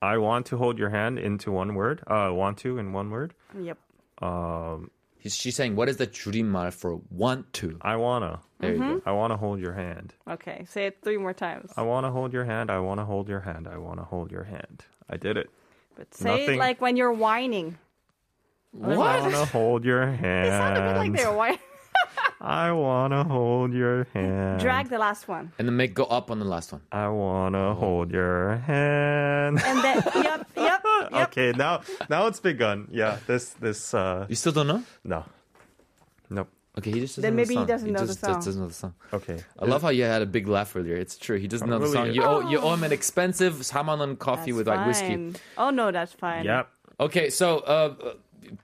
I 0.01 0.17
want 0.17 0.47
to 0.47 0.57
hold 0.57 0.79
your 0.79 0.89
hand 0.89 1.19
into 1.19 1.51
one 1.51 1.75
word. 1.75 2.01
Uh, 2.07 2.29
want 2.33 2.57
to 2.59 2.77
in 2.79 2.93
one 2.93 3.09
word. 3.11 3.33
yep. 3.59 3.77
Um, 4.21 4.89
He's, 5.19 5.35
she's 5.35 5.55
saying, 5.55 5.75
what 5.75 5.89
is 5.89 5.97
the 5.97 6.05
줄임말 6.05 6.71
for 6.71 7.01
want 7.09 7.51
to? 7.53 7.77
I 7.81 7.95
wanna. 7.97 8.39
There 8.59 8.73
you 8.73 8.79
go. 8.79 9.01
I 9.05 9.11
wanna 9.11 9.35
hold 9.35 9.59
your 9.59 9.73
hand. 9.73 10.13
Okay, 10.29 10.65
say 10.69 10.85
it 10.85 10.99
three 11.03 11.17
more 11.17 11.33
times. 11.33 11.71
I 11.75 11.81
wanna 11.81 12.11
hold 12.11 12.33
your 12.33 12.45
hand. 12.45 12.69
I 12.69 12.79
wanna 12.79 13.03
hold 13.03 13.27
your 13.27 13.41
hand. 13.41 13.67
I 13.67 13.77
wanna 13.77 14.03
hold 14.03 14.31
your 14.31 14.43
hand. 14.43 14.85
I 15.08 15.16
did 15.16 15.36
it. 15.36 15.50
But 15.96 16.14
say 16.14 16.24
nothing- 16.30 16.54
it 16.56 16.58
like 16.58 16.80
when 16.80 16.96
you're 16.96 17.12
whining. 17.12 17.78
What? 18.72 18.98
I 18.98 19.20
wanna 19.20 19.44
hold 19.44 19.84
your 19.84 20.06
hand. 20.06 20.46
It 20.48 20.50
sounded 20.50 20.80
a 20.80 20.88
bit 20.92 20.96
like 20.98 21.12
they 21.12 21.26
were 21.26 21.36
whining. 21.36 21.58
I 22.40 22.72
wanna 22.72 23.22
hold 23.24 23.72
your 23.72 24.04
hand. 24.14 24.60
Drag 24.60 24.88
the 24.88 24.98
last 24.98 25.28
one. 25.28 25.52
And 25.58 25.68
then 25.68 25.76
make 25.76 25.92
go 25.94 26.04
up 26.04 26.30
on 26.30 26.38
the 26.38 26.44
last 26.46 26.72
one. 26.72 26.80
I 26.90 27.08
wanna 27.08 27.74
hold 27.74 28.10
your 28.10 28.56
hand. 28.56 29.60
And 29.62 29.78
then, 29.84 30.02
yep, 30.16 30.48
yep, 30.56 30.82
yep. 31.12 31.12
okay, 31.28 31.52
now 31.52 31.82
now 32.08 32.26
it's 32.26 32.40
begun. 32.40 32.88
Yeah, 32.90 33.18
this 33.26 33.50
this 33.60 33.92
uh 33.94 34.26
You 34.28 34.34
still 34.36 34.52
don't 34.52 34.66
know? 34.66 34.82
no. 35.04 35.24
Nope. 36.30 36.48
Okay, 36.77 36.91
he 36.91 36.99
just 36.99 37.15
doesn't 37.15 37.23
Then 37.25 37.33
know 37.33 37.41
maybe 37.41 37.55
the 37.55 37.61
he 37.61 37.65
song. 37.65 37.65
doesn't 37.67 37.91
know 37.91 37.99
the 38.01 38.05
just, 38.07 38.19
song. 38.21 38.33
just 38.35 38.45
doesn't 38.45 38.61
know 38.61 38.67
the 38.67 38.73
song. 38.73 38.93
Okay. 39.11 39.37
I 39.59 39.65
love 39.65 39.81
how 39.81 39.89
you 39.89 40.03
had 40.03 40.21
a 40.21 40.27
big 40.27 40.47
laugh 40.47 40.75
earlier. 40.75 40.95
It's 40.95 41.17
true. 41.17 41.37
He 41.39 41.47
doesn't 41.47 41.67
know 41.67 41.79
the 41.79 41.87
song. 41.87 42.03
really- 42.13 42.15
You 42.15 42.23
owe, 42.23 42.41
you 42.47 42.59
owe 42.59 42.73
him 42.75 42.83
an 42.83 42.91
expensive 42.91 43.55
4만 43.65 43.97
원 43.99 44.17
coffee 44.17 44.51
That's 44.53 44.57
with 44.57 44.67
like 44.67 44.85
whiskey. 44.85 45.15
fine. 45.17 45.35
Oh 45.57 45.71
no, 45.71 45.91
that's 45.91 46.13
fine. 46.13 46.45
Yep. 46.45 46.69
Okay, 46.99 47.29
so 47.31 47.59
uh, 47.65 47.95
uh, 47.97 48.13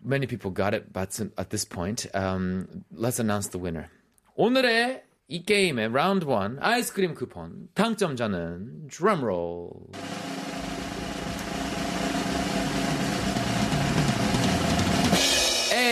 many 0.04 0.28
people 0.28 0.52
got 0.52 0.74
it, 0.76 0.94
but 0.94 1.20
at 1.38 1.50
this 1.50 1.66
point, 1.66 2.06
um, 2.14 2.86
let's 2.94 3.18
announce 3.20 3.48
the 3.50 3.58
winner. 3.58 3.90
오늘의 4.38 5.02
이 5.30 5.44
게임의 5.44 5.92
라운드 5.92 6.26
1 6.26 6.60
아이스크림 6.62 7.16
쿠폰 7.16 7.70
당첨자는 7.74 8.90
드 8.90 9.04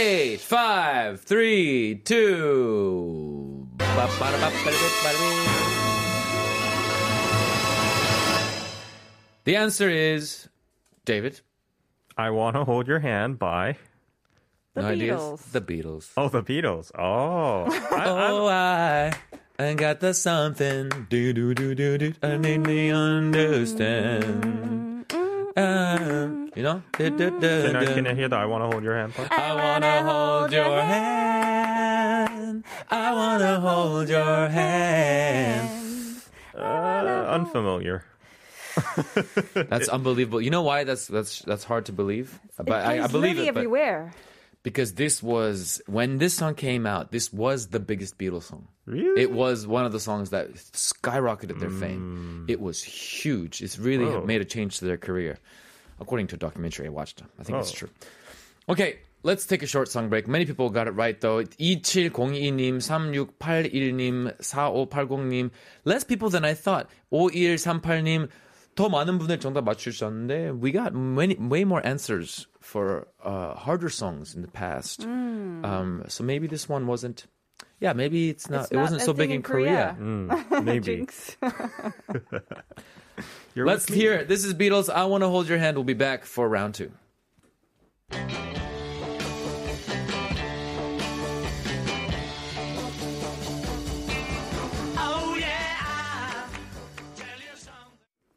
Eight, 0.08 0.40
five, 0.40 1.20
three, 1.22 1.96
two. 1.96 3.66
The 9.42 9.56
answer 9.56 9.90
is 9.90 10.48
David. 11.04 11.40
I 12.16 12.30
wanna 12.30 12.64
hold 12.64 12.86
your 12.86 13.00
hand 13.00 13.40
by 13.40 13.78
The 14.74 14.82
no 14.82 14.88
ideas? 14.90 15.20
Beatles. 15.20 15.50
The 15.50 15.60
Beatles. 15.60 16.10
Oh 16.16 16.28
the 16.28 16.42
Beatles. 16.44 16.92
Oh. 16.96 17.64
I, 17.90 18.04
Oh, 18.06 18.46
I, 18.46 19.12
I 19.58 19.74
got 19.74 19.98
the 19.98 20.14
something. 20.14 20.88
Do, 21.10 21.32
do, 21.32 21.52
do, 21.52 21.74
do, 21.74 21.98
do. 21.98 22.14
I 22.22 22.36
need 22.36 22.62
to 22.62 22.90
understand. 22.92 24.85
Uh, 25.56 26.28
you 26.54 26.62
know? 26.62 26.82
Du, 26.98 27.08
du, 27.10 27.30
du, 27.30 27.40
can, 27.40 27.76
I, 27.76 27.84
du. 27.84 27.94
can 27.94 28.06
I 28.06 28.14
hear 28.14 28.28
the 28.28 28.36
I 28.36 28.44
wanna 28.44 28.66
hold 28.66 28.84
your 28.84 28.94
hand 28.94 29.14
part? 29.14 29.32
I 29.32 29.54
wanna 29.54 30.02
hold 30.02 30.52
your 30.52 30.82
hand. 30.82 32.64
I 32.90 33.12
wanna 33.14 33.60
hold 33.60 34.08
your 34.08 34.48
hand. 34.48 36.20
Uh, 36.54 36.58
unfamiliar. 37.30 38.04
That's 39.54 39.88
unbelievable. 39.88 40.40
You 40.42 40.50
know 40.50 40.62
why 40.62 40.84
that's 40.84 41.06
that's 41.06 41.40
that's 41.40 41.64
hard 41.64 41.86
to 41.86 41.92
believe? 41.92 42.38
But 42.58 42.70
I, 42.72 42.98
I 42.98 43.04
It's 43.04 43.12
believe 43.12 43.36
really 43.36 43.48
it. 43.48 43.54
But 43.54 43.60
everywhere 43.60 44.12
because 44.65 44.93
this 44.93 45.23
was 45.23 45.81
when 45.87 46.17
this 46.19 46.33
song 46.35 46.53
came 46.55 46.85
out, 46.85 47.11
this 47.11 47.33
was 47.33 47.67
the 47.67 47.79
biggest 47.79 48.17
Beatles 48.17 48.43
song. 48.43 48.67
Really? 48.85 49.21
It 49.21 49.31
was 49.31 49.65
one 49.65 49.85
of 49.85 49.91
the 49.91 49.99
songs 49.99 50.29
that 50.31 50.53
skyrocketed 50.53 51.59
their 51.59 51.69
fame. 51.71 52.45
It 52.47 52.59
was 52.61 52.83
huge. 52.83 53.61
It's 53.61 53.79
really 53.79 54.05
Whoa. 54.05 54.25
made 54.25 54.41
a 54.41 54.45
change 54.45 54.77
to 54.79 54.85
their 54.85 54.97
career, 54.97 55.37
according 55.99 56.27
to 56.27 56.35
a 56.35 56.37
documentary 56.39 56.85
I 56.87 56.89
watched. 56.89 57.21
I 57.39 57.43
think 57.43 57.57
it's 57.59 57.71
Oh. 57.71 57.75
true. 57.85 57.89
Okay, 58.69 58.99
let's 59.23 59.45
take 59.47 59.63
a 59.63 59.67
short 59.67 59.89
song 59.89 60.09
break. 60.09 60.27
Many 60.27 60.45
people 60.45 60.69
got 60.69 60.87
it 60.87 60.91
right 60.91 61.19
though. 61.19 61.41
2702님, 61.43 62.77
3681님, 62.81 64.33
4580님, 64.41 65.49
less 65.85 66.03
people 66.03 66.29
than 66.29 66.45
I 66.45 66.53
thought. 66.53 66.87
5138님, 67.11 68.27
더 68.75 68.87
많은 68.89 69.19
분들 69.19 69.39
정답 69.39 69.65
맞추셨는데 69.65 70.51
we 70.61 70.71
got 70.71 70.93
many, 70.95 71.35
way 71.35 71.63
more 71.65 71.85
answers 71.85 72.47
for 72.66 73.06
uh, 73.22 73.54
harder 73.54 73.88
songs 73.88 74.34
in 74.34 74.42
the 74.42 74.48
past. 74.48 75.04
Um, 75.04 76.02
so 76.08 76.24
maybe 76.24 76.48
this 76.48 76.68
one 76.68 76.88
wasn't. 76.88 77.26
Yeah, 77.78 77.92
maybe 77.92 78.28
it's 78.28 78.50
not. 78.50 78.62
It's 78.62 78.72
it 78.72 78.74
not 78.74 78.82
wasn't 78.82 79.02
a 79.02 79.04
so 79.04 79.12
big 79.12 79.30
in 79.30 79.36
in 79.36 79.42
Korea. 79.42 79.94
Korea. 79.96 79.98
Mm, 80.00 80.64
maybe. 80.64 80.84
Jinx. 80.96 81.36
You're 83.54 83.66
Let's 83.66 83.86
hear 83.86 84.14
it. 84.14 84.28
This 84.28 84.44
is 84.44 84.52
Beatles. 84.52 84.92
I 84.92 85.04
want 85.04 85.22
to 85.22 85.28
hold 85.28 85.48
your 85.48 85.58
hand. 85.58 85.76
We'll 85.76 85.84
be 85.84 85.94
back 85.94 86.24
for 86.24 86.48
round 86.48 86.74
two. 86.74 86.90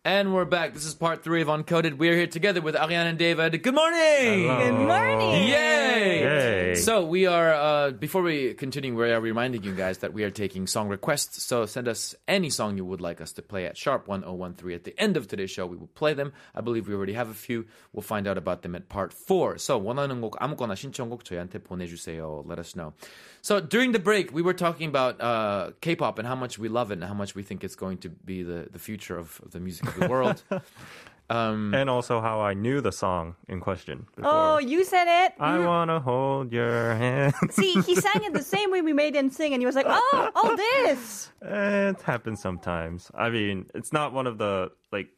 And 0.07 0.35
we're 0.35 0.45
back. 0.45 0.75
This 0.75 0.85
is 0.85 0.93
part 0.93 1.25
three 1.25 1.40
of 1.40 1.49
Uncoded. 1.49 1.97
We're 1.97 2.14
here 2.14 2.26
together 2.26 2.61
with 2.61 2.76
Ariane 2.76 3.07
and 3.07 3.16
David. 3.16 3.62
Good 3.62 3.75
morning. 3.75 4.47
Good 4.47 4.75
morning. 4.75 5.49
Yay! 5.49 6.21
Yay. 6.21 6.75
So 6.75 7.07
we 7.07 7.25
are 7.25 7.54
uh, 7.54 7.90
before 7.90 8.21
we 8.21 8.52
continue, 8.52 8.95
we 8.95 9.11
are 9.11 9.19
reminding 9.19 9.62
you 9.62 9.73
guys 9.73 9.99
that 10.04 10.12
we 10.12 10.23
are 10.25 10.31
taking 10.31 10.66
song 10.66 10.88
requests. 10.90 11.43
So 11.43 11.64
send 11.64 11.88
us 11.88 12.14
any 12.28 12.50
song 12.50 12.76
you 12.76 12.85
would 12.85 13.00
like 13.00 13.23
us 13.23 13.33
to 13.33 13.40
play 13.40 13.64
at 13.64 13.78
sharp 13.78 14.07
one 14.07 14.21
zero 14.21 14.35
one 14.35 14.52
three. 14.52 14.75
At 14.75 14.85
the 14.85 14.95
end 15.00 15.16
of 15.16 15.26
today's 15.26 15.50
show, 15.50 15.64
we 15.64 15.78
will 15.78 15.87
play 15.95 16.12
them. 16.12 16.35
I 16.54 16.61
believe 16.61 16.87
we 16.87 16.93
already 16.95 17.14
have 17.14 17.31
a 17.31 17.35
few. 17.35 17.64
We'll 17.95 18.02
find 18.02 18.28
out 18.28 18.37
about 18.37 18.61
them 18.61 18.75
at 18.75 18.90
part 18.90 19.14
four. 19.14 19.57
So 19.57 19.81
원하는 19.81 20.21
곡 20.21 20.37
아무거나 20.38 20.75
신청곡 20.75 21.25
저희한테 21.25 21.61
보내주세요. 21.61 22.47
Let 22.47 22.59
us 22.59 22.76
know. 22.76 22.93
So 23.40 23.59
during 23.59 23.93
the 23.93 23.99
break, 23.99 24.35
we 24.35 24.43
were 24.43 24.54
talking 24.54 24.88
about 24.88 25.21
uh, 25.21 25.73
K-pop 25.81 26.19
and 26.19 26.28
how 26.28 26.35
much 26.35 26.59
we 26.59 26.69
love 26.69 26.90
it 26.90 26.95
and 26.95 27.04
how 27.04 27.14
much 27.14 27.35
we 27.35 27.43
think 27.43 27.64
it's 27.64 27.76
going 27.76 27.99
to 27.99 28.11
be 28.11 28.43
the, 28.43 28.69
the 28.71 28.78
future 28.78 29.19
of, 29.19 29.40
of 29.45 29.52
the 29.52 29.61
music 29.61 29.87
of 29.87 29.88
the 29.98 30.08
world. 30.08 30.43
um, 31.29 31.74
And 31.74 31.89
also 31.89 32.22
how 32.22 32.41
I 32.41 32.53
knew 32.53 32.81
the 32.81 32.91
song 32.91 33.36
in 33.48 33.60
question 33.60 34.08
before. 34.15 34.31
Oh, 34.34 34.58
you 34.58 34.84
said 34.84 35.08
it. 35.25 35.34
I 35.39 35.60
wanna 35.60 36.00
hold 36.00 36.51
your 36.51 36.96
hand. 36.96 37.34
See, 37.51 37.74
he 37.81 37.96
sang 37.96 38.24
it 38.24 38.34
the 38.34 38.43
same 38.55 38.72
way 38.72 38.81
we 38.81 38.93
made 38.93 39.15
him 39.15 39.29
sing, 39.29 39.53
and 39.53 39.62
he 39.62 39.65
was 39.65 39.75
like, 39.75 39.86
"Oh, 39.88 40.31
all 40.36 40.55
this." 40.55 41.31
it 41.41 42.01
happens 42.01 42.41
sometimes. 42.41 43.12
I 43.15 43.29
mean, 43.29 43.65
it's 43.75 43.93
not 43.93 44.13
one 44.13 44.27
of 44.27 44.38
the 44.38 44.72
like 44.91 45.10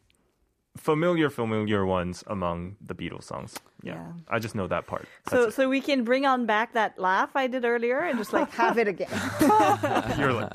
familiar 0.77 1.29
familiar 1.29 1.85
ones 1.85 2.23
among 2.27 2.77
the 2.85 2.95
Beatles 2.95 3.23
songs. 3.23 3.55
Yeah. 3.83 3.95
Yeah. 3.95 4.13
I 4.29 4.39
just 4.39 4.55
know 4.55 4.67
that 4.67 4.87
part. 4.87 5.05
So, 5.29 5.43
That's 5.43 5.55
so 5.55 5.67
we 5.67 5.81
can 5.81 6.03
bring 6.03 6.25
on 6.25 6.45
back 6.45 6.73
that 6.73 6.97
laugh 6.99 7.31
I 7.35 7.47
did 7.47 7.65
earlier 7.65 7.99
and 7.99 8.17
just 8.17 8.31
like 8.31 8.49
have 8.53 8.77
it 8.77 8.87
again. 8.87 9.09
You're 10.17 10.33
like 10.33 10.51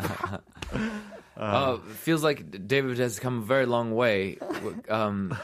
Uh, 1.37 1.78
feels 2.00 2.25
like 2.25 2.66
David 2.66 2.99
has 2.99 3.19
come 3.19 3.38
a 3.43 3.45
very 3.45 3.66
long 3.66 3.95
way. 3.95 4.38
Um, 4.88 5.37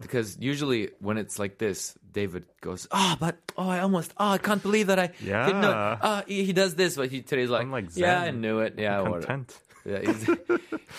because 0.00 0.38
usually 0.38 0.90
when 1.00 1.18
it's 1.18 1.38
like 1.38 1.58
this, 1.58 1.94
David 2.12 2.44
goes, 2.60 2.86
"Ah, 2.92 3.16
but 3.18 3.36
oh, 3.56 3.68
I 3.68 3.80
almost, 3.80 4.12
oh, 4.16 4.30
I 4.30 4.38
can't 4.38 4.62
believe 4.62 4.86
that 4.88 4.98
I 4.98 5.08
didn't 5.08 5.60
know." 5.60 5.70
Yeah. 5.70 5.98
Ah, 6.02 6.22
he, 6.26 6.44
he 6.44 6.52
does 6.52 6.74
this, 6.76 6.96
but 6.96 7.10
he 7.10 7.22
today's 7.22 7.50
like, 7.50 7.62
I'm 7.62 7.72
like 7.72 7.96
"Yeah, 7.96 8.20
I 8.20 8.30
knew 8.30 8.60
it. 8.60 8.74
Yeah, 8.78 9.00
whatever." 9.00 9.26
content. 9.26 9.58
Yeah, 9.84 10.00
he's- 10.00 10.38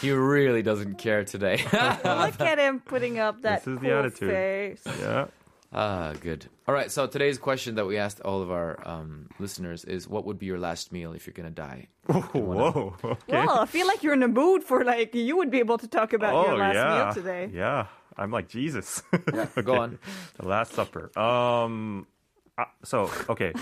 he 0.02 0.12
really 0.12 0.64
doesn't 0.64 0.96
care 0.98 1.24
today. 1.24 1.58
Look 1.74 2.42
at 2.42 2.58
him 2.58 2.80
putting 2.80 3.20
up 3.20 3.42
that 3.44 3.64
This 3.64 3.74
is 3.76 3.80
the 3.80 3.88
cool 3.88 4.00
attitude. 4.00 4.30
face. 4.30 4.84
Yeah. 5.00 5.26
Ah, 5.72 6.14
good. 6.20 6.48
All 6.68 6.74
right. 6.74 6.92
So 6.92 7.08
today's 7.08 7.38
question 7.38 7.76
that 7.76 7.86
we 7.86 7.98
asked 7.98 8.22
all 8.22 8.42
of 8.42 8.52
our 8.52 8.80
um, 8.88 9.30
listeners 9.40 9.86
is, 9.86 10.08
"What 10.08 10.26
would 10.26 10.40
be 10.40 10.46
your 10.46 10.60
last 10.60 10.92
meal 10.92 11.14
if 11.14 11.28
you're 11.28 11.34
gonna 11.34 11.50
die?" 11.50 11.88
Whoa. 12.08 12.96
Okay. 13.04 13.18
Well, 13.28 13.60
I 13.60 13.66
feel 13.66 13.88
like 13.88 14.04
you're 14.04 14.14
in 14.14 14.24
a 14.24 14.28
mood 14.28 14.64
for 14.64 14.84
like 14.84 15.14
you 15.16 15.38
would 15.38 15.52
be 15.52 15.60
able 15.60 15.78
to 15.78 15.88
talk 15.88 16.14
about 16.14 16.34
oh 16.34 16.48
your 16.48 16.58
last 16.58 16.76
yeah. 16.76 17.06
meal 17.06 17.14
today. 17.14 17.50
Yeah. 17.54 17.88
I'm 18.18 18.32
like 18.32 18.50
Jesus. 18.50 19.02
Go 19.64 19.76
on. 19.76 20.00
The 20.38 20.48
Last 20.48 20.74
Supper. 20.74 21.18
Um, 21.18 22.08
Uh, 22.58 22.66
so 22.84 23.10
okay, 23.30 23.54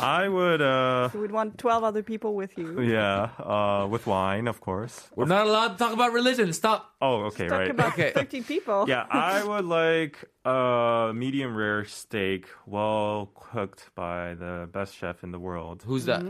I 0.00 0.28
would. 0.28 0.60
uh 0.60 1.08
You 1.14 1.20
would 1.20 1.30
want 1.32 1.58
12 1.58 1.84
other 1.84 2.02
people 2.02 2.34
with 2.34 2.58
you. 2.58 2.80
Yeah, 2.82 3.30
uh, 3.38 3.86
with 3.88 4.06
wine, 4.06 4.48
of 4.48 4.60
course. 4.60 5.08
We're 5.14 5.26
not 5.26 5.46
allowed 5.46 5.68
to 5.68 5.78
talk 5.78 5.92
about 5.94 6.12
religion. 6.12 6.52
Stop. 6.52 6.92
Oh, 7.00 7.30
okay, 7.30 7.46
Talk 7.48 7.58
right. 7.58 7.70
about 7.70 7.92
Okay. 7.94 8.10
50 8.12 8.42
people. 8.42 8.84
yeah, 8.88 9.06
I 9.10 9.44
would 9.44 9.64
like 9.64 10.24
a 10.44 11.12
medium 11.14 11.54
rare 11.56 11.84
steak, 11.84 12.48
well 12.66 13.30
cooked 13.34 13.90
by 13.94 14.34
the 14.34 14.68
best 14.70 14.96
chef 14.96 15.22
in 15.22 15.30
the 15.30 15.38
world. 15.38 15.82
Who's 15.86 16.06
that? 16.06 16.22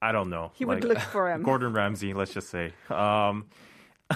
I 0.00 0.12
don't 0.12 0.30
know. 0.30 0.52
He 0.54 0.64
would 0.64 0.82
like 0.84 0.88
look 0.96 1.04
for 1.12 1.30
him. 1.30 1.42
Gordon 1.42 1.72
Ramsay, 1.74 2.14
let's 2.14 2.32
just 2.32 2.48
say. 2.48 2.72
Um, 2.88 3.46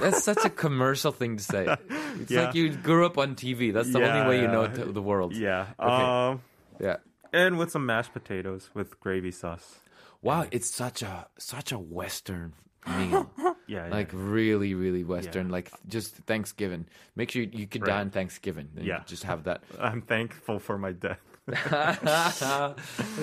That's 0.00 0.24
such 0.24 0.44
a 0.44 0.50
commercial 0.50 1.12
thing 1.12 1.36
to 1.36 1.42
say. 1.44 1.68
It's 2.20 2.30
Yeah. 2.30 2.46
like 2.46 2.54
you 2.54 2.70
grew 2.74 3.04
up 3.06 3.18
on 3.18 3.34
TV. 3.36 3.72
That's 3.72 3.92
the 3.92 4.00
only 4.02 4.28
way 4.28 4.40
you 4.40 4.48
know 4.48 4.62
yeah. 4.64 4.84
the 4.88 5.02
world. 5.02 5.36
yeah. 5.36 5.66
Okay. 5.78 6.02
Um, 6.32 6.40
Yeah. 6.80 6.96
And 7.32 7.58
with 7.58 7.70
some 7.70 7.86
mashed 7.86 8.12
potatoes 8.12 8.70
with 8.74 8.98
gravy 9.00 9.30
sauce. 9.30 9.80
Wow, 10.22 10.46
it's 10.50 10.70
such 10.70 11.02
a 11.02 11.28
such 11.38 11.72
a 11.72 11.78
Western 11.78 12.52
meal. 12.86 13.30
Yeah, 13.38 13.54
yeah. 13.66 13.88
like 13.88 14.10
really, 14.12 14.74
really 14.74 15.04
Western. 15.04 15.48
Like 15.48 15.70
just 15.88 16.14
Thanksgiving. 16.26 16.86
Make 17.16 17.30
sure 17.30 17.42
you, 17.42 17.50
you 17.52 17.66
could 17.66 17.84
die 17.84 18.00
on 18.00 18.10
Thanksgiving. 18.10 18.68
And 18.76 18.84
Yeah. 18.84 19.02
Just 19.06 19.24
have 19.24 19.44
that. 19.44 19.62
I'm 19.80 20.02
thankful 20.02 20.58
for 20.58 20.76
my 20.78 20.92
death. 20.92 21.20
Look 21.46 21.66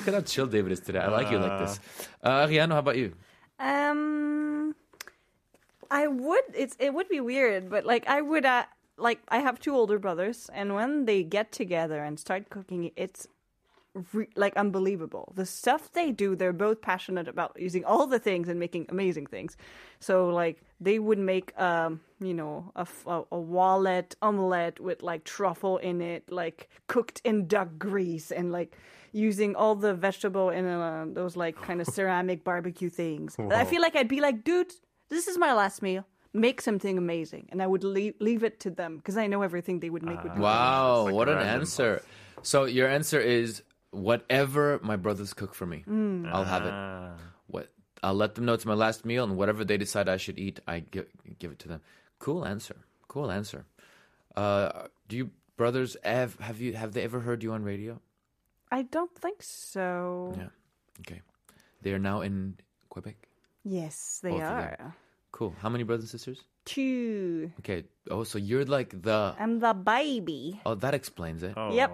at 0.08 0.14
how 0.14 0.22
chill 0.22 0.48
David 0.48 0.72
is 0.72 0.80
today. 0.80 1.00
I 1.00 1.08
like 1.08 1.32
you 1.32 1.38
like 1.38 1.60
this. 1.60 1.80
Uh, 2.24 2.46
Ariane, 2.46 2.72
how 2.72 2.80
about 2.80 2.98
you? 2.98 3.14
Um, 3.60 4.76
I 5.90 6.08
would. 6.08 6.44
It's 6.54 6.76
it 6.80 6.94
would 6.94 7.10
be 7.10 7.20
weird, 7.22 7.70
but 7.70 7.86
like 7.86 8.08
I 8.08 8.22
would. 8.22 8.46
Uh, 8.46 8.66
like 8.98 9.20
I 9.30 9.40
have 9.40 9.60
two 9.60 9.76
older 9.76 10.00
brothers, 10.00 10.50
and 10.54 10.74
when 10.74 11.06
they 11.06 11.24
get 11.24 11.52
together 11.52 12.04
and 12.04 12.20
start 12.20 12.50
cooking, 12.50 12.92
it's 12.96 13.28
re- 14.14 14.30
like 14.36 14.56
unbelievable. 14.56 15.34
The 15.36 15.46
stuff 15.46 15.92
they 15.94 16.12
do, 16.12 16.36
they're 16.36 16.54
both 16.54 16.82
passionate 16.82 17.28
about 17.28 17.60
using 17.60 17.84
all 17.86 18.08
the 18.08 18.20
things 18.20 18.48
and 18.50 18.60
making 18.60 18.88
amazing 18.90 19.28
things. 19.28 19.58
So 20.00 20.30
like 20.30 20.62
they 20.80 21.00
would 21.00 21.20
make 21.20 21.58
um 21.60 22.02
you 22.20 22.34
know 22.34 22.72
a 22.76 22.88
a 23.32 23.40
wallet 23.40 24.16
omelette 24.22 24.80
with 24.80 25.02
like 25.02 25.24
truffle 25.24 25.78
in 25.78 26.02
it, 26.02 26.32
like 26.32 26.70
cooked 26.88 27.22
in 27.24 27.48
duck 27.48 27.70
grease 27.78 28.32
and 28.32 28.52
like 28.52 28.76
using 29.12 29.56
all 29.56 29.76
the 29.76 29.94
vegetable 29.94 30.50
in 30.50 30.66
uh, 30.66 31.06
those 31.10 31.36
like 31.36 31.56
kind 31.62 31.82
of 31.82 31.88
ceramic 31.98 32.44
barbecue 32.44 32.90
things. 32.90 33.36
I 33.52 33.66
feel 33.66 33.82
like 33.82 33.96
I'd 33.96 34.08
be 34.08 34.22
like, 34.22 34.44
dude, 34.44 34.72
this 35.10 35.28
is 35.28 35.38
my 35.38 35.54
last 35.54 35.82
meal. 35.82 36.06
Make 36.34 36.62
something 36.62 36.98
amazing, 36.98 37.48
and 37.52 37.64
I 37.64 37.68
would 37.68 37.84
leave 37.84 38.14
leave 38.20 38.44
it 38.44 38.60
to 38.60 38.70
them 38.70 38.98
because 38.98 39.18
I 39.18 39.26
know 39.28 39.42
everything 39.42 39.80
they 39.80 39.90
would 39.90 40.04
make 40.04 40.22
would 40.24 40.36
be 40.36 40.40
Wow, 40.40 41.06
like 41.06 41.16
what 41.16 41.30
an 41.30 41.38
random 41.38 41.62
answer. 41.62 42.02
So 42.44 42.66
your 42.66 42.88
answer 42.88 43.20
is 43.20 43.64
whatever 43.92 44.80
my 44.84 44.96
brothers 44.96 45.34
cook 45.34 45.54
for 45.54 45.66
me, 45.66 45.84
I'll 46.32 46.44
have 46.44 46.66
it. 46.66 46.74
Ah. 46.74 47.14
What 47.48 47.70
I'll 48.04 48.14
let 48.14 48.36
them 48.36 48.46
know 48.46 48.54
it's 48.54 48.66
my 48.66 48.74
last 48.74 49.06
meal, 49.06 49.24
and 49.24 49.38
whatever 49.38 49.64
they 49.66 49.78
decide 49.78 50.10
I 50.10 50.18
should 50.18 50.38
eat, 50.40 50.60
I 50.68 50.80
give 50.80 51.08
give 51.40 51.52
it 51.52 51.60
to 51.60 51.68
them. 51.68 51.82
Cool 52.20 52.46
answer. 52.46 52.78
Cool 53.08 53.32
answer. 53.32 53.66
Uh, 54.36 54.88
do 55.08 55.18
you 55.18 55.32
brothers 55.56 55.98
have 56.04 56.36
have 56.40 56.62
you 56.62 56.74
have 56.74 56.94
they 56.94 57.04
ever 57.04 57.20
heard 57.20 57.44
you 57.44 57.54
on 57.54 57.64
radio? 57.64 58.00
I 58.72 58.84
don't 58.84 59.14
think 59.16 59.42
so. 59.42 60.34
Yeah. 60.38 60.50
Okay. 61.02 61.22
They 61.82 61.94
are 61.94 62.00
now 62.00 62.22
in 62.22 62.58
Quebec. 62.90 63.16
Yes, 63.64 64.20
they 64.24 64.32
Both 64.32 64.42
are. 64.42 64.96
Cool. 65.32 65.56
How 65.60 65.70
many 65.70 65.84
brothers 65.84 66.06
and 66.06 66.10
sisters? 66.10 66.44
Two. 66.66 67.52
Okay. 67.60 67.84
Oh, 68.10 68.24
so 68.24 68.38
you're 68.38 68.66
like 68.66 69.02
the. 69.02 69.36
I'm 69.40 69.60
the 69.60 69.74
baby. 69.74 70.60
Oh, 70.66 70.76
that 70.76 70.94
explains 70.94 71.44
it. 71.44 71.54
Oh. 71.56 71.74
Yep. 71.74 71.92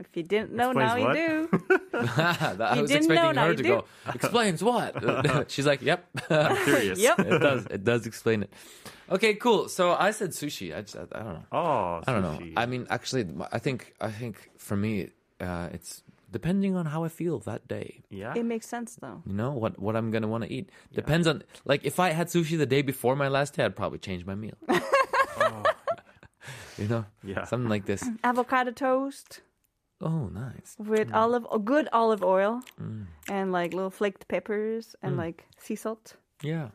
If 0.00 0.06
you 0.16 0.22
didn't 0.22 0.52
know, 0.52 0.70
Explains 0.70 0.94
now 0.94 1.06
what? 1.06 1.18
you 1.18 1.48
do. 1.52 1.78
That- 2.16 2.60
I 2.60 2.80
was 2.80 2.90
didn't 2.90 3.10
expecting 3.10 3.34
now 3.34 3.44
her 3.44 3.50
you 3.50 3.56
to 3.56 3.62
do. 3.62 3.68
go. 3.68 3.84
Explains 4.14 4.62
what? 4.62 5.50
She's 5.50 5.66
like, 5.66 5.82
yep. 5.82 6.06
Curious. 6.28 6.98
yep. 7.00 7.18
it 7.18 7.38
does. 7.40 7.66
It 7.70 7.82
does 7.84 8.06
explain 8.06 8.42
it. 8.44 8.52
Okay, 9.10 9.34
cool. 9.34 9.68
So 9.68 9.94
I 9.94 10.10
said 10.12 10.30
sushi. 10.30 10.76
I 10.76 10.82
just, 10.82 10.96
I, 10.96 11.02
I 11.12 11.22
don't 11.22 11.34
know. 11.34 11.44
Oh, 11.50 12.02
I 12.06 12.12
don't 12.12 12.22
know. 12.22 12.38
I 12.56 12.66
mean, 12.66 12.86
actually, 12.90 13.26
I 13.50 13.58
think, 13.58 13.94
I 14.00 14.10
think 14.10 14.50
for 14.58 14.76
me, 14.76 15.08
uh, 15.40 15.68
it's 15.72 16.02
depending 16.30 16.76
on 16.76 16.84
how 16.86 17.04
I 17.04 17.08
feel 17.08 17.38
that 17.40 17.66
day. 17.66 18.02
yeah. 18.10 18.34
It 18.36 18.44
makes 18.44 18.66
sense 18.68 18.96
though. 19.00 19.22
You 19.26 19.32
know 19.32 19.50
what? 19.52 19.78
What 19.80 19.96
I'm 19.96 20.10
gonna 20.10 20.28
want 20.28 20.44
to 20.44 20.52
eat 20.52 20.70
depends 20.92 21.26
on. 21.26 21.42
Like, 21.64 21.84
if 21.86 21.98
I 21.98 22.10
had 22.10 22.26
sushi 22.28 22.56
the 22.58 22.66
day 22.66 22.82
before 22.82 23.16
my 23.16 23.28
last 23.28 23.54
day, 23.54 23.64
I'd 23.64 23.74
probably 23.74 23.98
change 23.98 24.24
my 24.26 24.34
meal. 24.34 24.54
you 26.78 26.86
know, 26.86 27.04
Yeah. 27.24 27.44
something 27.44 27.68
like 27.68 27.86
this. 27.86 28.04
Avocado 28.24 28.70
toast 28.70 29.40
Oh, 30.00 30.28
nice. 30.28 30.76
with 30.78 31.08
mm. 31.08 31.14
olive, 31.14 31.46
oh, 31.50 31.58
good 31.58 31.88
olive 31.92 32.22
oil, 32.22 32.62
mm. 32.80 33.06
and 33.28 33.52
like 33.52 33.74
little 33.74 33.90
flaked 33.90 34.28
peppers 34.28 34.94
and 35.02 35.14
mm. 35.14 35.18
like 35.18 35.46
sea 35.58 35.74
salt. 35.74 36.14
Yeah. 36.42 36.68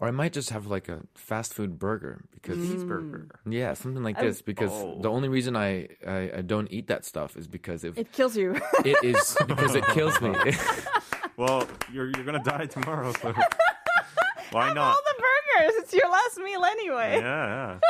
Or 0.00 0.08
I 0.08 0.10
might 0.10 0.32
just 0.32 0.50
have 0.50 0.66
like 0.66 0.88
a 0.88 1.00
fast 1.14 1.54
food 1.54 1.78
burger 1.78 2.24
because 2.32 2.58
Cheeseburger. 2.58 3.30
yeah, 3.48 3.74
something 3.74 4.02
like 4.02 4.18
this. 4.18 4.42
Because 4.42 4.70
Oh. 4.72 4.98
the 5.00 5.10
only 5.10 5.28
reason 5.28 5.56
I, 5.56 5.88
I 6.06 6.30
I 6.38 6.42
don't 6.42 6.70
eat 6.70 6.88
that 6.88 7.04
stuff 7.04 7.36
is 7.36 7.46
because 7.46 7.84
if 7.84 7.98
It 7.98 8.12
kills 8.12 8.36
you. 8.36 8.54
it 8.84 9.02
is 9.02 9.36
because 9.46 9.74
it 9.74 9.86
kills 9.86 10.20
me. 10.20 10.34
Well, 11.36 11.66
you're 11.92 12.06
you're 12.14 12.24
gonna 12.24 12.44
die 12.44 12.66
tomorrow, 12.66 13.12
so 13.20 13.32
why 14.52 14.72
not? 14.72 14.94
All 14.94 15.00
the 15.04 15.14
burgers. 15.18 15.74
It's 15.82 15.92
your 15.92 16.08
last 16.08 16.38
meal 16.38 16.64
anyway. 16.64 17.18
Yeah, 17.18 17.46
yeah. 17.46 17.80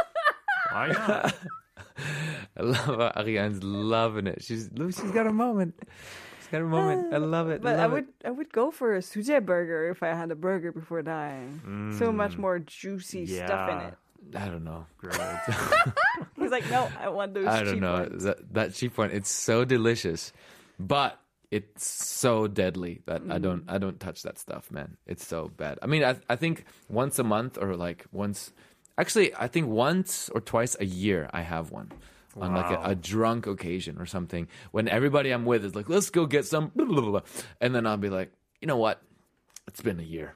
Why 0.72 0.86
not? 0.88 1.34
I 2.56 2.62
love 2.62 2.76
how 2.76 3.12
Ariane's 3.16 3.62
loving 3.62 4.26
it. 4.26 4.42
She's 4.42 4.70
she's 4.76 5.10
got 5.10 5.26
a 5.26 5.32
moment. 5.32 5.74
She's 6.40 6.48
got 6.48 6.62
a 6.62 6.64
moment. 6.64 7.12
I 7.12 7.16
uh, 7.16 7.20
love 7.20 7.48
it. 7.50 7.62
But 7.62 7.78
I 7.78 7.82
love 7.82 7.92
would 7.92 8.06
I 8.24 8.30
would 8.30 8.52
go 8.52 8.70
for 8.70 8.96
a 8.96 9.00
suje 9.00 9.44
burger 9.44 9.88
if 9.90 10.02
I 10.02 10.08
had 10.08 10.30
a 10.30 10.36
burger 10.36 10.72
before 10.72 11.02
dying. 11.02 11.94
So 11.98 12.12
much 12.12 12.32
mm. 12.32 12.38
more 12.38 12.58
juicy 12.58 13.26
stuff 13.26 13.70
in 13.70 13.78
it. 13.78 13.94
it. 14.32 14.36
I 14.36 14.46
don't 14.46 14.64
know. 14.64 14.86
He's 16.36 16.50
like, 16.50 16.68
no, 16.70 16.90
I 16.98 17.08
want 17.08 17.34
those 17.34 17.46
I 17.46 17.62
don't 17.62 17.74
cheap 17.74 17.82
know 17.82 17.92
ones. 17.92 18.24
that 18.24 18.54
that 18.54 18.74
cheap 18.74 18.96
one. 18.98 19.10
It's 19.10 19.30
so 19.30 19.64
delicious, 19.64 20.32
but 20.78 21.20
it's 21.50 21.86
so 21.86 22.48
deadly 22.48 23.00
that 23.06 23.22
I 23.30 23.38
don't 23.38 23.66
mm. 23.66 23.72
I 23.72 23.78
don't 23.78 24.00
touch 24.00 24.22
that 24.22 24.38
stuff, 24.38 24.70
man. 24.70 24.96
It's 25.06 25.24
so 25.26 25.50
bad. 25.56 25.78
I 25.82 25.86
mean, 25.86 26.02
I 26.02 26.16
I 26.28 26.36
think 26.36 26.64
once 26.88 27.18
a 27.18 27.24
month 27.24 27.58
or 27.60 27.76
like 27.76 28.06
once, 28.12 28.52
actually, 28.98 29.34
I 29.34 29.48
think 29.48 29.68
once 29.68 30.28
or 30.30 30.40
twice 30.40 30.76
a 30.78 30.84
year 30.84 31.28
I 31.32 31.42
have 31.42 31.70
one. 31.70 31.92
On 32.36 32.52
like 32.52 32.76
a, 32.76 32.90
a 32.90 32.94
drunk 32.96 33.46
occasion 33.46 33.96
or 34.00 34.06
something, 34.06 34.48
when 34.72 34.88
everybody 34.88 35.30
I'm 35.30 35.44
with 35.44 35.64
is 35.64 35.76
like, 35.76 35.88
"Let's 35.88 36.10
go 36.10 36.26
get 36.26 36.44
some," 36.44 36.72
blah, 36.74 36.84
blah, 36.84 37.00
blah, 37.00 37.10
blah. 37.10 37.20
and 37.60 37.72
then 37.72 37.86
I'll 37.86 37.96
be 37.96 38.10
like, 38.10 38.32
"You 38.60 38.66
know 38.66 38.76
what? 38.76 39.00
It's 39.68 39.80
been 39.80 40.00
a 40.00 40.02
year. 40.02 40.34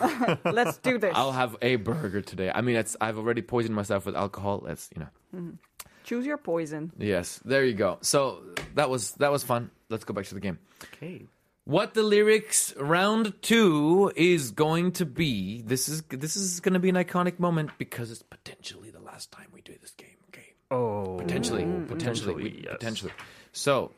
Let's 0.44 0.78
do 0.78 0.96
this. 0.96 1.12
I'll 1.14 1.32
have 1.32 1.56
a 1.60 1.74
burger 1.74 2.22
today. 2.22 2.52
I 2.54 2.60
mean, 2.60 2.76
it's 2.76 2.96
I've 3.00 3.18
already 3.18 3.42
poisoned 3.42 3.74
myself 3.74 4.06
with 4.06 4.14
alcohol. 4.14 4.62
Let's 4.64 4.90
you 4.94 5.00
know, 5.00 5.08
mm-hmm. 5.34 5.56
Choose 6.04 6.26
your 6.26 6.38
poison. 6.38 6.92
Yes, 6.98 7.40
there 7.44 7.64
you 7.64 7.74
go. 7.74 7.98
So 8.00 8.42
that 8.74 8.88
was 8.88 9.12
that 9.12 9.30
was 9.30 9.42
fun. 9.42 9.70
Let's 9.90 10.04
go 10.04 10.14
back 10.14 10.24
to 10.26 10.34
the 10.34 10.40
game. 10.40 10.58
Okay. 10.94 11.26
What 11.64 11.94
the 11.94 12.02
lyrics 12.02 12.74
round 12.76 13.34
two 13.42 14.10
is 14.16 14.50
going 14.50 14.92
to 14.92 15.06
be? 15.06 15.62
This 15.62 15.88
is 15.88 16.02
this 16.08 16.36
is 16.36 16.60
going 16.60 16.72
to 16.74 16.80
be 16.80 16.88
an 16.88 16.96
iconic 16.96 17.38
moment 17.38 17.70
because 17.78 18.10
it's 18.10 18.22
potentially 18.22 18.90
the 18.90 19.00
last 19.00 19.30
time 19.30 19.46
we 19.52 19.60
do 19.60 19.74
this 19.80 19.92
game. 19.92 20.16
Okay, 20.30 20.54
Oh, 20.70 21.16
potentially, 21.18 21.62
potentially, 21.64 21.86
potentially, 21.88 22.34
we- 22.34 22.62
yes. 22.64 22.72
potentially. 22.72 23.12
So 23.52 23.92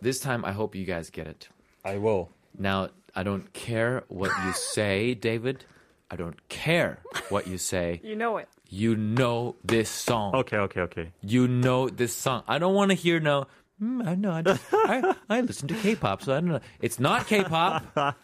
this 0.00 0.20
time, 0.20 0.44
I 0.44 0.52
hope 0.52 0.74
you 0.74 0.84
guys 0.84 1.10
get 1.10 1.26
it. 1.26 1.48
I 1.84 1.98
will. 1.98 2.30
Now, 2.58 2.90
I 3.14 3.22
don't 3.24 3.52
care 3.52 4.04
what 4.08 4.30
you 4.46 4.52
say, 4.74 5.14
David. 5.14 5.64
I 6.10 6.16
don't 6.16 6.46
care 6.48 7.00
what 7.30 7.46
you 7.46 7.58
say. 7.58 8.00
You 8.04 8.16
know 8.16 8.36
it. 8.38 8.48
You 8.68 8.96
know 8.96 9.56
this 9.64 9.90
song. 9.90 10.34
Okay, 10.34 10.56
okay, 10.56 10.80
okay. 10.82 11.12
you 11.20 11.46
know 11.46 11.90
this 11.90 12.14
song. 12.14 12.42
I 12.48 12.58
don't 12.58 12.74
want 12.74 12.90
to 12.90 12.94
hear 12.94 13.20
no. 13.20 13.46
Mm, 13.82 14.06
I 14.06 14.14
know. 14.14 14.30
I, 14.32 14.42
just- 14.42 14.62
I, 14.72 15.14
I 15.28 15.40
listen 15.40 15.68
to 15.68 15.74
K-pop, 15.74 16.22
so 16.22 16.32
I 16.32 16.40
don't 16.40 16.48
know. 16.50 16.60
It's 16.80 17.00
not 17.00 17.26
K-pop, 17.26 17.84
but 17.94 18.14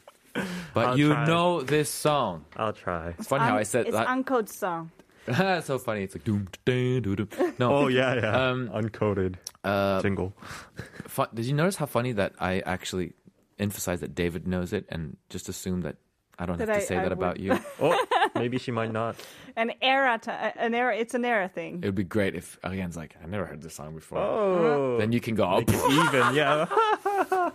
I'll 0.76 0.98
you 0.98 1.12
try. 1.12 1.26
know 1.26 1.62
this 1.62 1.90
song. 1.90 2.44
I'll 2.56 2.72
try. 2.72 3.14
It's 3.18 3.26
funny 3.26 3.44
how 3.44 3.56
I 3.56 3.64
said 3.64 3.86
it's 3.86 3.96
that. 3.96 4.06
Uncode's 4.08 4.54
song. 4.56 4.90
It's 5.30 5.66
so 5.66 5.78
funny. 5.78 6.04
It's 6.04 6.14
like 6.14 6.24
doom, 6.24 6.48
doom, 6.64 7.02
doom, 7.02 7.14
doom. 7.16 7.54
No. 7.58 7.74
Oh 7.74 7.88
yeah, 7.88 8.14
yeah. 8.14 8.48
Um, 8.48 8.70
Uncoded 8.70 9.34
uh, 9.62 10.00
jingle. 10.00 10.32
fu- 11.06 11.26
did 11.34 11.44
you 11.44 11.52
notice 11.52 11.76
how 11.76 11.84
funny 11.84 12.12
that 12.12 12.32
I 12.40 12.60
actually 12.60 13.12
emphasized 13.58 14.00
that 14.02 14.14
David 14.14 14.46
knows 14.48 14.72
it 14.72 14.86
and 14.88 15.18
just 15.28 15.50
assume 15.50 15.82
that 15.82 15.96
I 16.38 16.46
don't 16.46 16.56
That 16.56 16.68
have 16.68 16.78
to 16.78 16.82
I- 16.82 16.86
say 16.86 16.96
I 16.96 17.00
that 17.02 17.10
would. 17.10 17.18
about 17.18 17.40
you? 17.40 17.58
Oh, 17.78 18.06
maybe 18.38 18.58
she 18.58 18.70
might 18.72 18.92
not. 18.92 19.16
An 19.56 19.72
era, 19.82 20.18
t- 20.22 20.30
an 20.30 20.74
era. 20.74 20.94
It's 20.96 21.14
an 21.14 21.24
era 21.24 21.48
thing. 21.48 21.80
It 21.82 21.86
would 21.86 21.94
be 21.96 22.04
great 22.04 22.34
if 22.34 22.58
Ariane's 22.62 22.96
like, 22.96 23.16
I 23.22 23.26
never 23.26 23.44
heard 23.44 23.60
this 23.60 23.74
song 23.74 23.94
before. 23.94 24.18
Oh, 24.18 24.96
Then 24.98 25.10
you 25.12 25.20
can 25.20 25.34
go, 25.34 25.44
oh, 25.44 25.58
Make 25.58 25.70
it 25.70 25.92
even. 25.92 26.34
Yeah. 26.34 26.66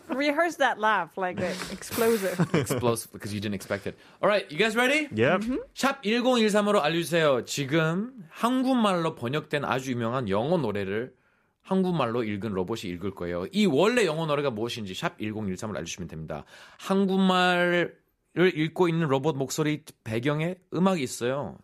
Rehearse 0.10 0.58
that 0.58 0.80
laugh 0.80 1.18
like 1.18 1.38
the 1.38 1.50
explosive. 1.72 2.38
explosive 2.54 3.12
because 3.14 3.34
you 3.34 3.40
didn't 3.40 3.56
expect 3.56 3.88
it. 3.88 3.98
All 4.22 4.28
right, 4.30 4.50
you 4.52 4.58
guys 4.58 4.76
ready? 4.76 5.08
Yep. 5.14 5.44
샵 5.74 6.02
1013으로 6.04 6.82
알려주세요. 6.82 7.46
지금 7.46 8.12
한국말로 8.30 9.16
번역된 9.16 9.64
아주 9.66 9.92
유명한 9.92 10.28
영어 10.30 10.58
노래를 10.58 11.14
한국말로 11.62 12.24
읽은 12.24 12.52
로봇이 12.52 12.92
읽을 12.92 13.12
거예요. 13.12 13.46
이 13.54 13.66
원래 13.66 14.06
영어 14.06 14.26
노래가 14.26 14.50
무엇인지 14.50 14.94
샵 14.94 15.18
1013을 15.20 15.76
알려주시면 15.78 16.10
됩니다. 16.10 16.44
한국말 16.78 17.94
을 18.38 18.58
읽고 18.58 18.88
있는 18.88 19.08
로봇 19.08 19.38
목소리 19.38 19.84
배경에 20.04 20.56
음악이 20.74 21.04
있어요. 21.04 21.58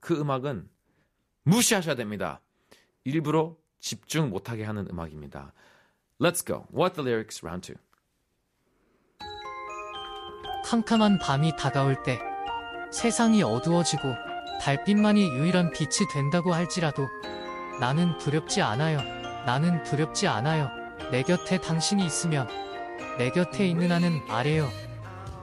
그 0.00 0.18
음악은 0.20 0.68
무시하셔야 1.44 1.94
됩니다. 1.94 2.40
일부러 3.04 3.56
집중 3.80 4.28
못하게 4.30 4.64
하는 4.64 4.86
음악입니다. 4.90 5.52
Let's 6.20 6.46
go. 6.46 6.66
What 6.74 6.94
the 6.94 7.08
lyrics 7.08 7.44
round 7.44 7.72
two. 7.72 7.80
캄캄한 10.64 11.18
밤이 11.18 11.56
다가올 11.56 12.02
때 12.02 12.18
세상이 12.90 13.42
어두워지고 13.42 14.02
달빛만이 14.60 15.28
유일한 15.28 15.70
빛이 15.72 16.08
된다고 16.12 16.54
할지라도 16.54 17.06
나는 17.80 18.16
두렵지 18.18 18.62
않아요. 18.62 18.98
나는 19.44 19.82
두렵지 19.82 20.26
않아요. 20.26 20.70
내 21.10 21.22
곁에 21.22 21.60
당신이 21.60 22.04
있으면 22.04 22.48
내 23.18 23.30
곁에 23.30 23.66
있는 23.66 23.90
한은 23.90 24.20
아래요. 24.28 24.68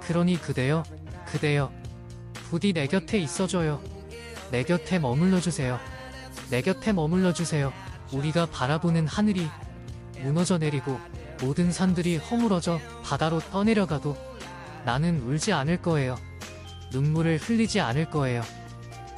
그러니 0.01 0.41
그대여, 0.41 0.83
그대여, 1.25 1.71
부디 2.49 2.73
내 2.73 2.87
곁에 2.87 3.17
있어줘요. 3.17 3.81
내 4.51 4.63
곁에 4.63 4.99
머물러 4.99 5.39
주세요. 5.39 5.79
내 6.49 6.61
곁에 6.61 6.91
머물러 6.91 7.33
주세요. 7.33 7.71
우리가 8.11 8.47
바라보는 8.47 9.07
하늘이 9.07 9.47
무너져 10.21 10.57
내리고 10.57 10.99
모든 11.41 11.71
산들이 11.71 12.17
허물어져 12.17 12.79
바다로 13.03 13.39
떠내려가도 13.39 14.17
나는 14.85 15.21
울지 15.21 15.53
않을 15.53 15.81
거예요. 15.81 16.17
눈물을 16.91 17.37
흘리지 17.37 17.79
않을 17.79 18.09
거예요. 18.09 18.43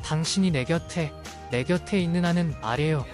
당신이 0.03 0.51
내 0.51 0.63
곁에, 0.63 1.11
내 1.49 1.63
곁에 1.63 1.99
있는 1.99 2.23
한은 2.25 2.53
아래요. 2.61 3.05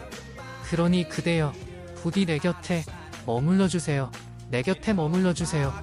그러니 0.69 1.07
그대여, 1.07 1.53
부디 1.95 2.25
내 2.25 2.39
곁에 2.39 2.83
머물러 3.25 3.67
주세요. 3.67 4.11
내 4.49 4.61
곁에 4.61 4.93
머물러 4.93 5.33
주세요. 5.33 5.73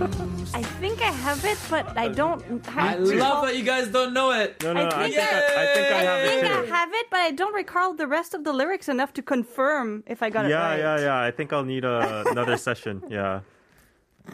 I 0.00 0.62
think 0.80 1.00
I 1.00 1.10
have 1.10 1.44
it, 1.44 1.58
but 1.70 1.96
I 1.96 2.08
don't. 2.08 2.42
I 2.68 2.70
have 2.92 3.00
love 3.00 3.44
that 3.46 3.56
you 3.56 3.62
guys 3.64 3.88
don't 3.88 4.12
know 4.12 4.30
it. 4.32 4.62
No, 4.62 4.72
no, 4.72 4.82
I 4.82 4.86
I 4.86 5.02
think 5.04 5.14
think 5.14 5.28
I, 5.28 5.62
I 5.62 5.74
think 5.74 5.86
I 5.86 6.02
have 6.02 6.20
I 6.20 6.22
it 6.22 6.28
think 6.40 6.44
I 6.44 6.76
have 6.76 6.90
it, 6.92 7.06
but 7.10 7.20
I 7.20 7.30
don't 7.30 7.54
recall 7.54 7.94
the 7.94 8.06
rest 8.06 8.34
of 8.34 8.44
the 8.44 8.52
lyrics 8.52 8.88
enough 8.88 9.12
to 9.14 9.22
confirm 9.22 10.02
if 10.06 10.22
I 10.22 10.30
got 10.30 10.44
it 10.44 10.50
Yeah, 10.50 10.62
right. 10.68 10.78
yeah, 10.78 11.00
yeah. 11.00 11.20
I 11.20 11.30
think 11.30 11.52
I'll 11.52 11.64
need 11.64 11.84
a, 11.84 12.24
another 12.30 12.56
session. 12.68 13.02
Yeah. 13.08 13.40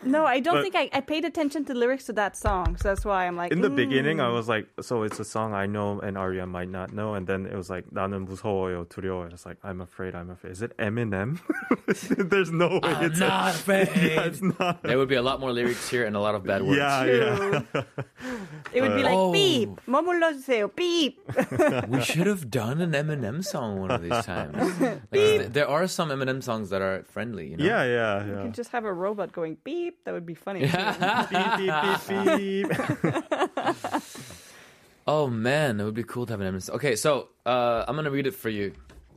No, 0.03 0.25
I 0.25 0.41
don't 0.41 0.55
But- 0.55 0.63
think 0.63 0.75
I, 0.75 0.89
I 0.91 0.99
paid 0.99 1.23
attention 1.23 1.63
to 1.65 1.73
the 1.73 1.79
lyrics 1.79 2.05
to 2.05 2.13
that 2.13 2.35
song, 2.35 2.75
so 2.75 2.89
that's 2.89 3.05
why 3.05 3.25
I'm 3.25 3.37
like. 3.37 3.53
In 3.53 3.61
the 3.61 3.69
mm. 3.71 3.75
beginning, 3.77 4.19
I 4.19 4.27
was 4.29 4.47
like, 4.49 4.67
so 4.81 5.03
it's 5.03 5.17
a 5.19 5.23
song 5.23 5.53
I 5.55 5.65
know 5.65 6.01
and 6.01 6.17
Arya 6.17 6.45
might 6.45 6.67
not 6.69 6.91
know, 6.93 7.13
and 7.15 7.25
then 7.25 7.45
it 7.47 7.55
was 7.55 7.69
like 7.69 7.85
나는 7.95 8.27
무서워요, 8.27 8.85
두려워요. 8.87 9.31
It's 9.31 9.45
like 9.45 9.55
I'm 9.63 9.79
afraid, 9.79 10.13
I'm 10.13 10.29
afraid. 10.29 10.51
Is 10.51 10.61
it 10.61 10.75
Eminem? 10.77 11.39
There's 12.29 12.51
no 12.51 12.67
way 12.67 12.79
I'm 12.83 13.05
it's 13.05 13.19
not 13.19 13.55
afraid. 13.55 13.87
Yeah, 13.95 14.27
it's 14.27 14.41
not. 14.43 14.83
There 14.83 14.97
would 14.99 15.07
be 15.07 15.15
a 15.15 15.21
lot 15.23 15.39
more 15.39 15.53
lyrics 15.55 15.87
here 15.89 16.05
and 16.05 16.17
a 16.17 16.19
lot 16.19 16.35
of 16.35 16.43
bad 16.43 16.63
words. 16.63 16.77
Yeah, 16.77 17.05
yeah. 17.05 17.35
True. 17.71 17.83
It 18.73 18.81
would 18.81 18.93
be 18.95 19.03
like 19.03 19.15
Oh. 19.15 19.31
beep, 19.31 19.79
머물러 19.87 20.35
주세요, 20.35 20.67
beep. 20.75 21.17
We 21.87 22.01
should 22.03 22.27
have 22.27 22.51
done 22.51 22.81
an 22.81 22.91
Eminem 22.91 23.39
song 23.43 23.79
one 23.79 23.91
of 23.91 24.03
these 24.03 24.25
times. 24.25 24.59
Like, 24.81 25.09
th- 25.15 25.47
there 25.55 25.67
are 25.67 25.87
some 25.87 26.09
Eminem 26.09 26.43
songs 26.43 26.69
that 26.71 26.81
are 26.81 27.03
friendly, 27.07 27.47
you 27.51 27.57
know? 27.57 27.63
Yeah, 27.63 27.83
yeah, 27.85 28.25
You 28.25 28.33
yeah. 28.35 28.41
could 28.43 28.53
just 28.53 28.71
have 28.71 28.83
a 28.83 28.91
robot 28.91 29.31
going 29.31 29.57
beep. 29.63 29.80
That 30.05 30.13
would 30.13 30.25
be 30.25 30.33
funny. 30.35 30.61
too. 30.61 30.77
beep, 31.29 31.57
beep, 31.57 31.73
beep, 32.07 32.67
beep. 32.67 34.01
Oh 35.07 35.27
man, 35.27 35.79
it 35.79 35.83
would 35.85 35.93
be 35.93 36.03
cool 36.03 36.25
to 36.25 36.33
have 36.33 36.41
an 36.41 36.47
Eminem 36.53 36.61
song. 36.61 36.75
Okay, 36.75 36.95
so 36.95 37.29
uh, 37.45 37.85
I'm 37.87 37.95
gonna 37.95 38.11
read 38.11 38.27
it 38.27 38.35
for 38.35 38.49
you. 38.49 38.73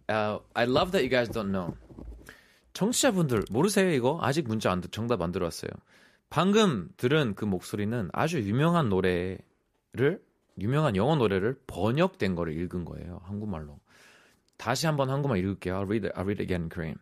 Uh, 0.09 0.39
I 0.55 0.65
love 0.65 0.93
that 0.93 1.03
you 1.03 1.09
guys 1.09 1.29
don't 1.29 1.51
know. 1.51 1.77
청취자분들 2.75 3.47
모르세요 3.51 3.91
이거? 3.91 4.19
아직 4.23 4.47
문자 4.47 4.71
안 4.71 4.81
들- 4.81 4.91
정답 4.93 5.21
안 5.23 5.33
들어왔어요. 5.33 5.71
방금 6.31 6.89
들은 6.97 7.35
그 7.35 7.45
목소리는 7.45 8.09
아주 8.13 8.39
유명한 8.41 8.89
노래를 8.89 10.21
유명한 10.61 10.95
영어 10.95 11.17
노래를 11.17 11.59
번역된 11.67 12.37
거를 12.37 12.57
읽은 12.57 12.85
거예요 12.85 13.21
한국말로. 13.25 13.81
다시 14.57 14.87
한번 14.87 15.11
한국말 15.11 15.39
읽을게요. 15.39 15.75
I'll 15.75 15.87
read 15.89 16.07
it. 16.07 16.15
I'll 16.17 16.25
read 16.25 16.41
it 16.41 16.43
again 16.43 16.63
in 16.63 16.69
Korean. 16.69 16.99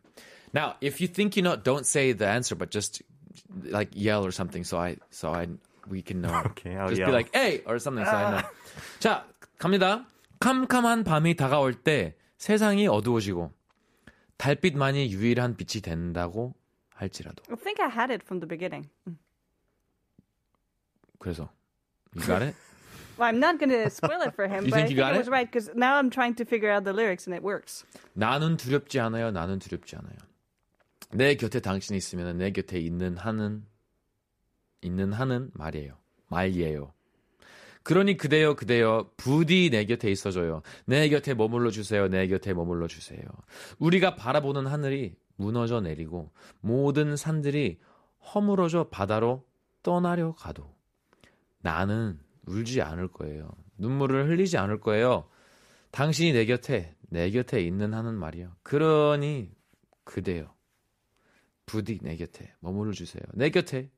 Now, 0.54 0.76
if 0.80 0.98
you 1.02 1.08
think 1.12 1.36
you 1.36 1.42
know, 1.42 1.56
don't 1.56 1.84
say 1.84 2.12
the 2.14 2.26
answer, 2.26 2.54
but 2.56 2.70
just 2.70 3.02
like 3.65 3.91
yell 3.93 4.25
or 4.25 4.31
something, 4.31 4.63
so 4.63 4.77
I, 4.77 4.97
so 5.09 5.33
I, 5.33 5.47
we 5.89 6.01
can 6.01 6.21
know. 6.21 6.33
Okay, 6.51 6.75
I'll 6.75 6.89
just 6.89 6.99
yell. 6.99 7.07
be 7.07 7.13
like, 7.13 7.29
"Hey" 7.33 7.61
or 7.65 7.79
something, 7.79 8.05
so 8.05 8.11
I 8.15 8.31
know. 8.31 8.47
자, 8.99 9.25
갑니다. 9.59 10.05
캄캄한 10.39 11.03
밤이 11.03 11.35
다가올 11.35 11.73
때 11.83 12.15
세상이 12.37 12.87
어두워지고 12.87 13.51
달빛만이 14.37 15.11
유일한 15.11 15.55
빛이 15.55 15.81
된다고 15.81 16.53
할지라도. 16.95 17.43
I 17.49 17.55
think 17.55 17.79
I 17.79 17.89
had 17.89 18.11
it 18.11 18.23
from 18.25 18.39
the 18.41 18.47
beginning. 18.47 18.89
그래서 21.19 21.49
you 22.15 22.21
got 22.25 22.41
it? 22.41 22.55
Well, 23.17 23.29
I'm 23.29 23.39
not 23.39 23.59
going 23.59 23.69
to 23.69 23.89
spoil 23.89 24.21
it 24.21 24.33
for 24.33 24.47
him, 24.47 24.65
You 24.65 24.71
but 24.71 24.77
think 24.81 24.87
I 24.87 24.89
you 24.89 24.95
think 24.95 24.97
got 24.97 25.13
it 25.13 25.15
it? 25.15 25.19
was 25.19 25.29
right 25.29 25.45
because 25.49 25.69
now 25.75 25.95
I'm 25.95 26.09
trying 26.09 26.33
to 26.35 26.45
figure 26.45 26.69
out 26.71 26.83
the 26.83 26.93
lyrics 26.93 27.27
and 27.27 27.35
it 27.35 27.43
works. 27.43 27.85
나는 28.17 28.57
두렵지 28.57 28.99
않아요. 28.99 29.31
나는 29.31 29.59
두렵지 29.59 29.95
않아요. 29.95 30.17
내 31.15 31.35
곁에 31.35 31.59
당신이 31.59 31.97
있으면 31.97 32.37
내 32.37 32.51
곁에 32.51 32.79
있는 32.79 33.17
한은 33.17 33.65
있는 34.81 35.13
한은 35.13 35.51
말이에요. 35.53 35.97
말이에요. 36.27 36.93
그러니 37.83 38.15
그대여 38.17 38.55
그대여 38.55 39.11
부디 39.17 39.69
내 39.69 39.85
곁에 39.85 40.09
있어줘요. 40.09 40.61
내 40.85 41.09
곁에 41.09 41.33
머물러 41.33 41.69
주세요. 41.69 42.07
내 42.07 42.27
곁에 42.27 42.53
머물러 42.53 42.87
주세요. 42.87 43.21
우리가 43.79 44.15
바라보는 44.15 44.67
하늘이 44.67 45.15
무너져 45.35 45.81
내리고 45.81 46.31
모든 46.61 47.17
산들이 47.17 47.79
허물어져 48.33 48.89
바다로 48.89 49.45
떠나려 49.81 50.33
가도 50.35 50.73
나는 51.59 52.19
울지 52.45 52.81
않을 52.81 53.09
거예요. 53.09 53.49
눈물을 53.77 54.29
흘리지 54.29 54.57
않을 54.57 54.79
거예요. 54.79 55.27
당신이 55.91 56.33
내 56.33 56.45
곁에 56.45 56.95
내 57.09 57.29
곁에 57.31 57.61
있는 57.61 57.93
하는 57.93 58.15
말이요. 58.15 58.55
그러니 58.63 59.51
그대여 60.05 60.53
부디 61.66 61.98
내 62.02 62.16
곁에 62.16 62.52
머물러 62.60 62.92
주세요. 62.92 63.22
내 63.34 63.50
곁에 63.50 63.90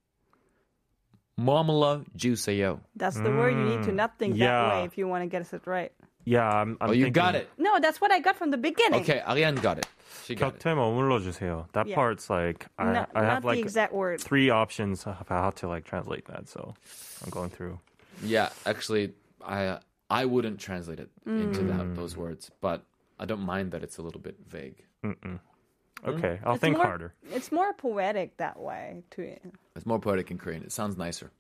머물러 1.37 2.05
주세요. 2.17 2.81
That's 2.97 3.15
the 3.17 3.31
word 3.31 3.55
you 3.57 3.65
need 3.65 3.83
to 3.85 3.93
not 3.93 4.19
think 4.19 4.35
that 4.39 4.45
yeah. 4.45 4.69
way 4.81 4.85
if 4.85 4.99
you 4.99 5.09
want 5.09 5.23
to 5.23 5.29
get 5.29 5.43
it 5.53 5.63
right. 5.67 5.93
Yeah, 6.27 6.47
I'm, 6.47 6.77
I'm 6.83 6.91
Oh, 6.91 6.93
you 6.93 7.05
thinking, 7.07 7.13
got 7.15 7.35
it. 7.35 7.49
No, 7.57 7.79
that's 7.81 7.99
what 8.01 8.13
I 8.13 8.21
got 8.21 8.37
from 8.37 8.51
the 8.51 8.59
beginning. 8.59 9.01
Okay, 9.01 9.23
Ariane 9.27 9.55
got 9.57 9.79
it. 9.79 9.87
She 10.27 10.35
got 10.35 10.55
it. 10.57 10.61
곁에 10.61 10.75
머물러 10.75 11.19
주세요. 11.21 11.67
That 11.73 11.87
Yeah. 11.89 11.95
part's 11.95 12.29
like 12.29 12.67
I, 12.79 12.93
No- 12.93 13.07
I 13.15 13.25
have 13.25 13.41
not 13.41 13.43
the 13.43 13.47
like 13.49 13.59
exact 13.59 13.93
word. 13.95 14.21
three 14.21 14.51
options 14.51 15.07
of 15.07 15.17
how 15.29 15.51
to 15.51 15.69
like 15.69 15.85
translate 15.85 16.27
that. 16.27 16.49
So 16.49 16.75
I'm 17.25 17.31
going 17.31 17.49
through. 17.49 17.79
Yeah, 18.23 18.51
actually, 18.67 19.15
I 19.41 19.79
I 20.11 20.27
wouldn't 20.27 20.59
translate 20.61 21.01
it 21.01 21.09
into 21.25 21.61
Mm. 21.63 21.69
that 21.79 21.97
those 21.97 22.17
words, 22.19 22.51
but 22.61 22.85
I 23.19 23.25
don't 23.25 23.41
mind 23.47 23.73
that 23.73 23.83
it's 23.83 23.97
a 23.97 24.03
little 24.03 24.21
bit 24.21 24.37
vague. 24.47 24.85
Okay, 26.04 26.40
I'll 26.44 26.54
It's 26.54 26.62
think 26.62 26.78
more, 26.78 26.86
harder. 26.86 27.14
It's 27.32 27.52
more 27.52 27.74
poetic 27.74 28.38
that 28.38 28.60
way. 28.60 29.04
To 29.12 29.36
It's 29.76 29.86
more 29.86 30.00
poetic 30.00 30.30
in 30.32 30.38
Korean. 30.38 30.64
It 30.64 30.72
sounds 30.72 30.98
nicer. 30.98 31.32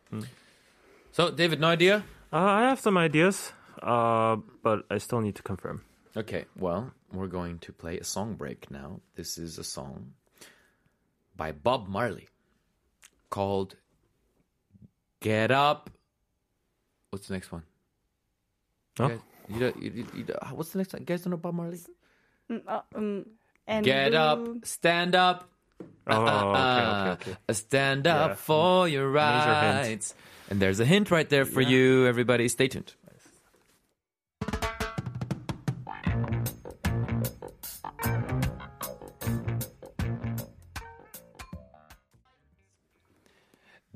So, 1.11 1.31
David, 1.31 1.59
no 1.59 1.67
idea? 1.67 2.03
Uh, 2.33 2.37
I 2.37 2.61
have 2.63 2.79
some 2.79 2.97
ideas, 2.97 3.53
uh, 3.83 4.37
but 4.63 4.85
I 4.89 4.97
still 4.97 5.21
need 5.21 5.35
to 5.35 5.43
confirm. 5.43 5.83
Okay, 6.17 6.45
well, 6.57 6.91
we're 7.13 7.27
going 7.27 7.59
to 7.59 7.73
play 7.73 7.97
a 7.99 8.03
song 8.03 8.35
break 8.35 8.71
now. 8.71 9.01
This 9.15 9.37
is 9.37 9.57
a 9.59 9.63
song 9.63 10.13
by 11.35 11.51
Bob 11.51 11.87
Marley 11.87 12.27
called 13.29 13.75
Get 15.19 15.51
Up. 15.51 15.89
What's 17.11 17.27
the 17.27 17.33
next 17.33 17.51
one? 17.51 17.63
Oh. 18.99 19.09
You 19.49 19.59
guys- 19.59 19.73
you 19.79 19.89
you- 19.91 20.07
you- 20.15 20.23
you 20.27 20.35
what's 20.53 20.71
the 20.71 20.79
next 20.79 20.93
one? 20.93 21.01
You 21.01 21.05
guys 21.05 21.21
don't 21.21 21.31
know 21.31 21.37
Bob 21.37 21.53
Marley? 21.53 21.79
uh, 22.67 22.81
um, 22.95 23.25
and 23.67 23.83
Get 23.85 24.11
blue- 24.11 24.19
up, 24.19 24.65
stand 24.65 25.15
up. 25.15 25.49
Oh, 26.07 26.21
okay, 26.21 26.31
Uh, 26.31 27.11
okay, 27.13 27.31
okay. 27.31 27.37
uh, 27.49 27.53
Stand 27.53 28.05
up 28.07 28.29
Yeah. 28.31 28.35
for 28.35 28.87
your 28.87 29.09
rights. 29.09 30.13
And 30.49 30.59
there's 30.61 30.79
a 30.79 30.85
hint 30.85 31.09
right 31.09 31.27
there 31.27 31.45
for 31.45 31.61
Yeah. 31.61 31.69
you, 31.69 32.05
everybody. 32.05 32.47
Stay 32.47 32.67
tuned. 32.67 32.93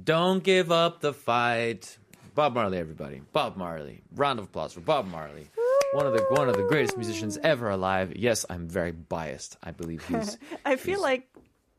Don't 0.01 0.43
give 0.43 0.71
up 0.71 1.01
the 1.01 1.13
fight. 1.13 1.97
Bob 2.35 2.53
Marley, 2.53 2.77
everybody. 2.77 3.21
Bob 3.33 3.57
Marley. 3.57 4.01
Round 4.15 4.39
of 4.39 4.45
applause 4.45 4.73
for 4.73 4.79
Bob 4.81 5.07
Marley. 5.07 5.47
One 5.93 6.05
of 6.05 6.13
the 6.13 6.23
one 6.29 6.47
of 6.49 6.55
the 6.55 6.63
greatest 6.63 6.97
musicians 6.97 7.37
ever 7.43 7.69
alive. 7.69 8.13
Yes, 8.15 8.45
I'm 8.49 8.67
very 8.67 8.91
biased. 8.91 9.57
I 9.63 9.71
believe 9.71 10.05
he's 10.07 10.37
I 10.65 10.75
feel 10.75 11.01
like 11.01 11.27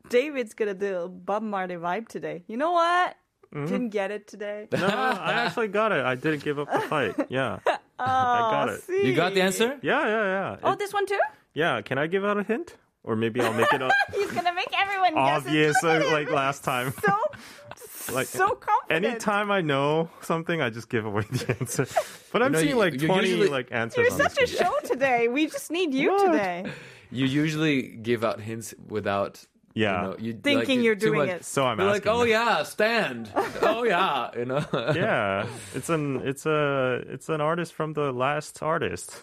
David's 0.09 0.53
gonna 0.53 0.73
do 0.73 0.97
a 1.03 1.07
Bob 1.09 1.43
Marley 1.43 1.75
vibe 1.75 2.07
today. 2.09 2.43
You 2.47 2.57
know 2.57 2.71
what? 2.71 3.15
Mm-hmm. 3.53 3.65
Didn't 3.67 3.89
get 3.89 4.11
it 4.11 4.27
today. 4.27 4.67
No, 4.71 4.85
I 4.87 5.33
actually 5.45 5.69
got 5.69 5.91
it. 5.91 6.03
I 6.05 6.15
didn't 6.15 6.43
give 6.43 6.59
up 6.59 6.71
the 6.71 6.79
fight. 6.81 7.15
Yeah. 7.29 7.59
I 7.99 8.05
got 8.51 8.69
it. 8.69 8.81
see. 8.83 9.05
You 9.05 9.15
got 9.15 9.33
the 9.33 9.41
answer? 9.41 9.77
Yeah, 9.81 10.05
yeah, 10.07 10.23
yeah. 10.25 10.57
Oh, 10.63 10.71
It- 10.73 10.79
this 10.79 10.91
one 10.93 11.05
too? 11.05 11.19
yeah. 11.53 11.81
Can 11.81 11.97
I 11.97 12.07
give 12.07 12.25
out 12.25 12.37
a 12.37 12.43
hint? 12.43 12.75
Or 13.03 13.15
maybe 13.15 13.41
I'll 13.41 13.53
make 13.53 13.71
it 13.73 13.81
up 13.81 13.91
He's 14.13 14.29
gonna 14.31 14.53
make 14.53 14.69
everyone 14.79 15.15
guess. 15.15 15.37
obvious 15.45 15.81
Look 15.83 16.03
like, 16.05 16.27
like 16.27 16.31
last 16.31 16.63
time. 16.63 16.93
So, 17.03 17.13
Like 18.11 18.27
so 18.27 18.49
confident. 18.55 19.05
anytime 19.05 19.51
I 19.51 19.61
know 19.61 20.09
something, 20.21 20.61
I 20.61 20.69
just 20.69 20.89
give 20.89 21.05
away 21.05 21.23
the 21.31 21.55
answer. 21.59 21.85
But 22.31 22.41
I'm 22.43 22.51
know, 22.51 22.59
seeing 22.61 22.77
like 22.77 23.01
you 23.01 23.07
20 23.07 23.27
usually- 23.29 23.49
like 23.49 23.67
answers 23.71 23.97
You're 23.97 24.11
on 24.11 24.17
the 24.17 24.23
such 24.29 24.43
a 24.43 24.47
screen. 24.47 24.69
show 24.71 24.87
today. 24.87 25.27
We 25.27 25.47
just 25.47 25.69
need 25.71 25.93
you 25.93 26.11
What? 26.11 26.31
today. 26.31 26.71
You 27.11 27.25
usually 27.25 27.81
give 27.83 28.23
out 28.23 28.39
hints 28.39 28.73
without. 28.87 29.45
Yeah. 29.73 30.01
You 30.01 30.07
know, 30.07 30.15
you, 30.19 30.33
Thinking 30.33 30.79
like, 30.79 30.85
you're 30.85 30.95
too 30.95 31.07
doing 31.07 31.19
much- 31.27 31.29
it. 31.41 31.45
So 31.45 31.65
I'm 31.65 31.79
You're 31.79 31.87
like, 31.89 32.05
asking. 32.05 32.21
oh 32.21 32.23
yeah, 32.23 32.63
stand. 32.63 33.31
oh 33.61 33.83
yeah, 33.83 34.29
you 34.37 34.45
know. 34.45 34.65
yeah, 34.95 35.45
it's 35.73 35.89
an 35.89 36.21
it's 36.27 36.45
a 36.45 37.03
it's 37.07 37.29
an 37.29 37.39
artist 37.39 37.73
from 37.73 37.93
the 37.93 38.11
last 38.11 38.61
artist, 38.61 39.21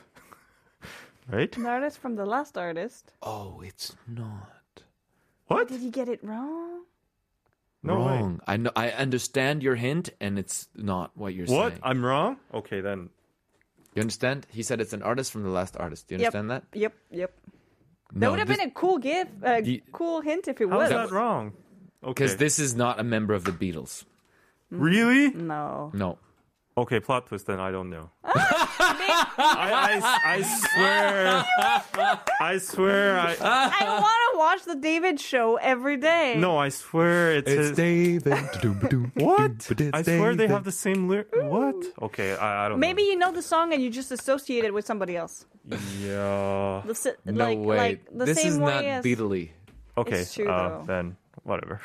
right? 1.31 1.55
An 1.57 1.67
artist 1.67 1.99
from 1.99 2.17
the 2.17 2.25
last 2.25 2.57
artist. 2.57 3.13
Oh, 3.23 3.61
it's 3.65 3.95
not 4.07 4.83
What? 5.49 5.69
Did 5.69 5.81
he 5.81 5.91
get 5.91 6.09
it 6.09 6.21
wrong? 6.25 6.85
No 7.83 7.95
way. 7.95 8.01
wrong. 8.19 8.41
I 8.47 8.57
know. 8.57 8.71
I 8.75 8.91
understand 8.91 9.63
your 9.63 9.77
hint, 9.77 10.11
and 10.21 10.39
it's 10.39 10.69
not 10.75 11.13
what 11.17 11.35
you're 11.35 11.47
What? 11.47 11.73
saying. 11.73 11.81
What? 11.83 11.89
I'm 11.91 12.05
wrong. 12.05 12.37
Okay, 12.53 12.81
then. 12.81 13.11
You 13.95 14.01
understand? 14.03 14.47
He 14.51 14.63
said 14.63 14.81
it's 14.81 14.93
an 14.93 15.03
artist 15.03 15.31
from 15.33 15.43
the 15.45 15.51
last 15.51 15.77
artist. 15.77 16.09
Do 16.09 16.15
you 16.17 16.21
Yep. 16.23 16.35
understand 16.35 16.51
that? 16.51 16.65
Yep, 16.79 16.95
yep. 17.11 17.33
That 18.15 18.31
would 18.31 18.39
have 18.39 18.49
this- 18.49 18.57
been 18.59 18.69
a 18.69 18.73
cool 18.73 18.99
gift, 18.99 19.31
a 19.43 19.61
The- 19.63 19.83
cool 19.93 20.21
hint 20.23 20.49
if 20.49 20.61
it 20.61 20.69
How 20.69 20.77
was. 20.79 20.91
is 20.91 20.97
that 20.97 21.11
wrong? 21.11 21.53
Okay. 22.03 22.13
because 22.25 22.37
this 22.37 22.59
is 22.61 22.75
not 22.77 23.01
a 23.01 23.03
member 23.05 23.35
of 23.35 23.45
the 23.45 23.51
Beatles. 23.53 24.05
really? 24.71 25.31
No. 25.31 25.91
No. 25.95 26.19
Okay, 26.77 27.01
plot 27.01 27.27
twist. 27.27 27.47
Then 27.47 27.59
I 27.59 27.73
don't 27.73 27.91
know. 27.91 28.11
Oh, 28.23 28.31
I, 28.37 30.01
I, 30.01 30.37
I 30.37 30.43
swear. 30.43 31.45
I 32.41 32.59
swear. 32.59 33.19
I 33.19 33.37
I 33.41 34.01
want 34.01 34.21
to 34.25 34.28
watch 34.39 34.65
the 34.65 34.77
David 34.77 35.21
show 35.21 35.57
every 35.57 35.97
day. 35.97 36.37
no. 36.39 36.57
I 36.57 36.71
swear 36.71 37.37
it's, 37.37 37.51
his. 37.51 37.73
David. 37.73 38.33
What? 39.15 39.71
I 39.93 40.03
swear 40.03 40.35
they 40.35 40.49
have 40.49 40.65
the 40.65 40.73
same 40.73 41.09
lyric. 41.09 41.29
What? 41.35 41.77
Okay, 42.01 42.37
I, 42.37 42.67
I 42.67 42.69
don't. 42.69 42.81
Maybe 42.81 43.03
you 43.03 43.17
know 43.17 43.33
the 43.33 43.43
song 43.43 43.73
and 43.73 43.83
you 43.83 43.91
just 43.91 44.11
associate 44.13 44.65
it 44.65 44.73
with 44.73 44.87
somebody 44.87 45.17
else. 45.17 45.45
Yeah. 46.01 46.83
The, 46.87 46.95
si- 46.95 47.19
No 47.27 47.45
like, 47.45 47.59
way. 47.59 47.77
Like 47.77 48.01
the 48.11 48.25
this 48.25 48.39
same 48.39 48.53
is 48.53 48.59
way 48.59 48.75
not 48.75 48.85
as... 48.85 49.05
Beatley. 49.05 49.51
Okay. 49.99 50.21
It's 50.21 50.35
true, 50.35 50.49
uh, 50.49 50.83
then 50.85 51.17
whatever. 51.43 51.81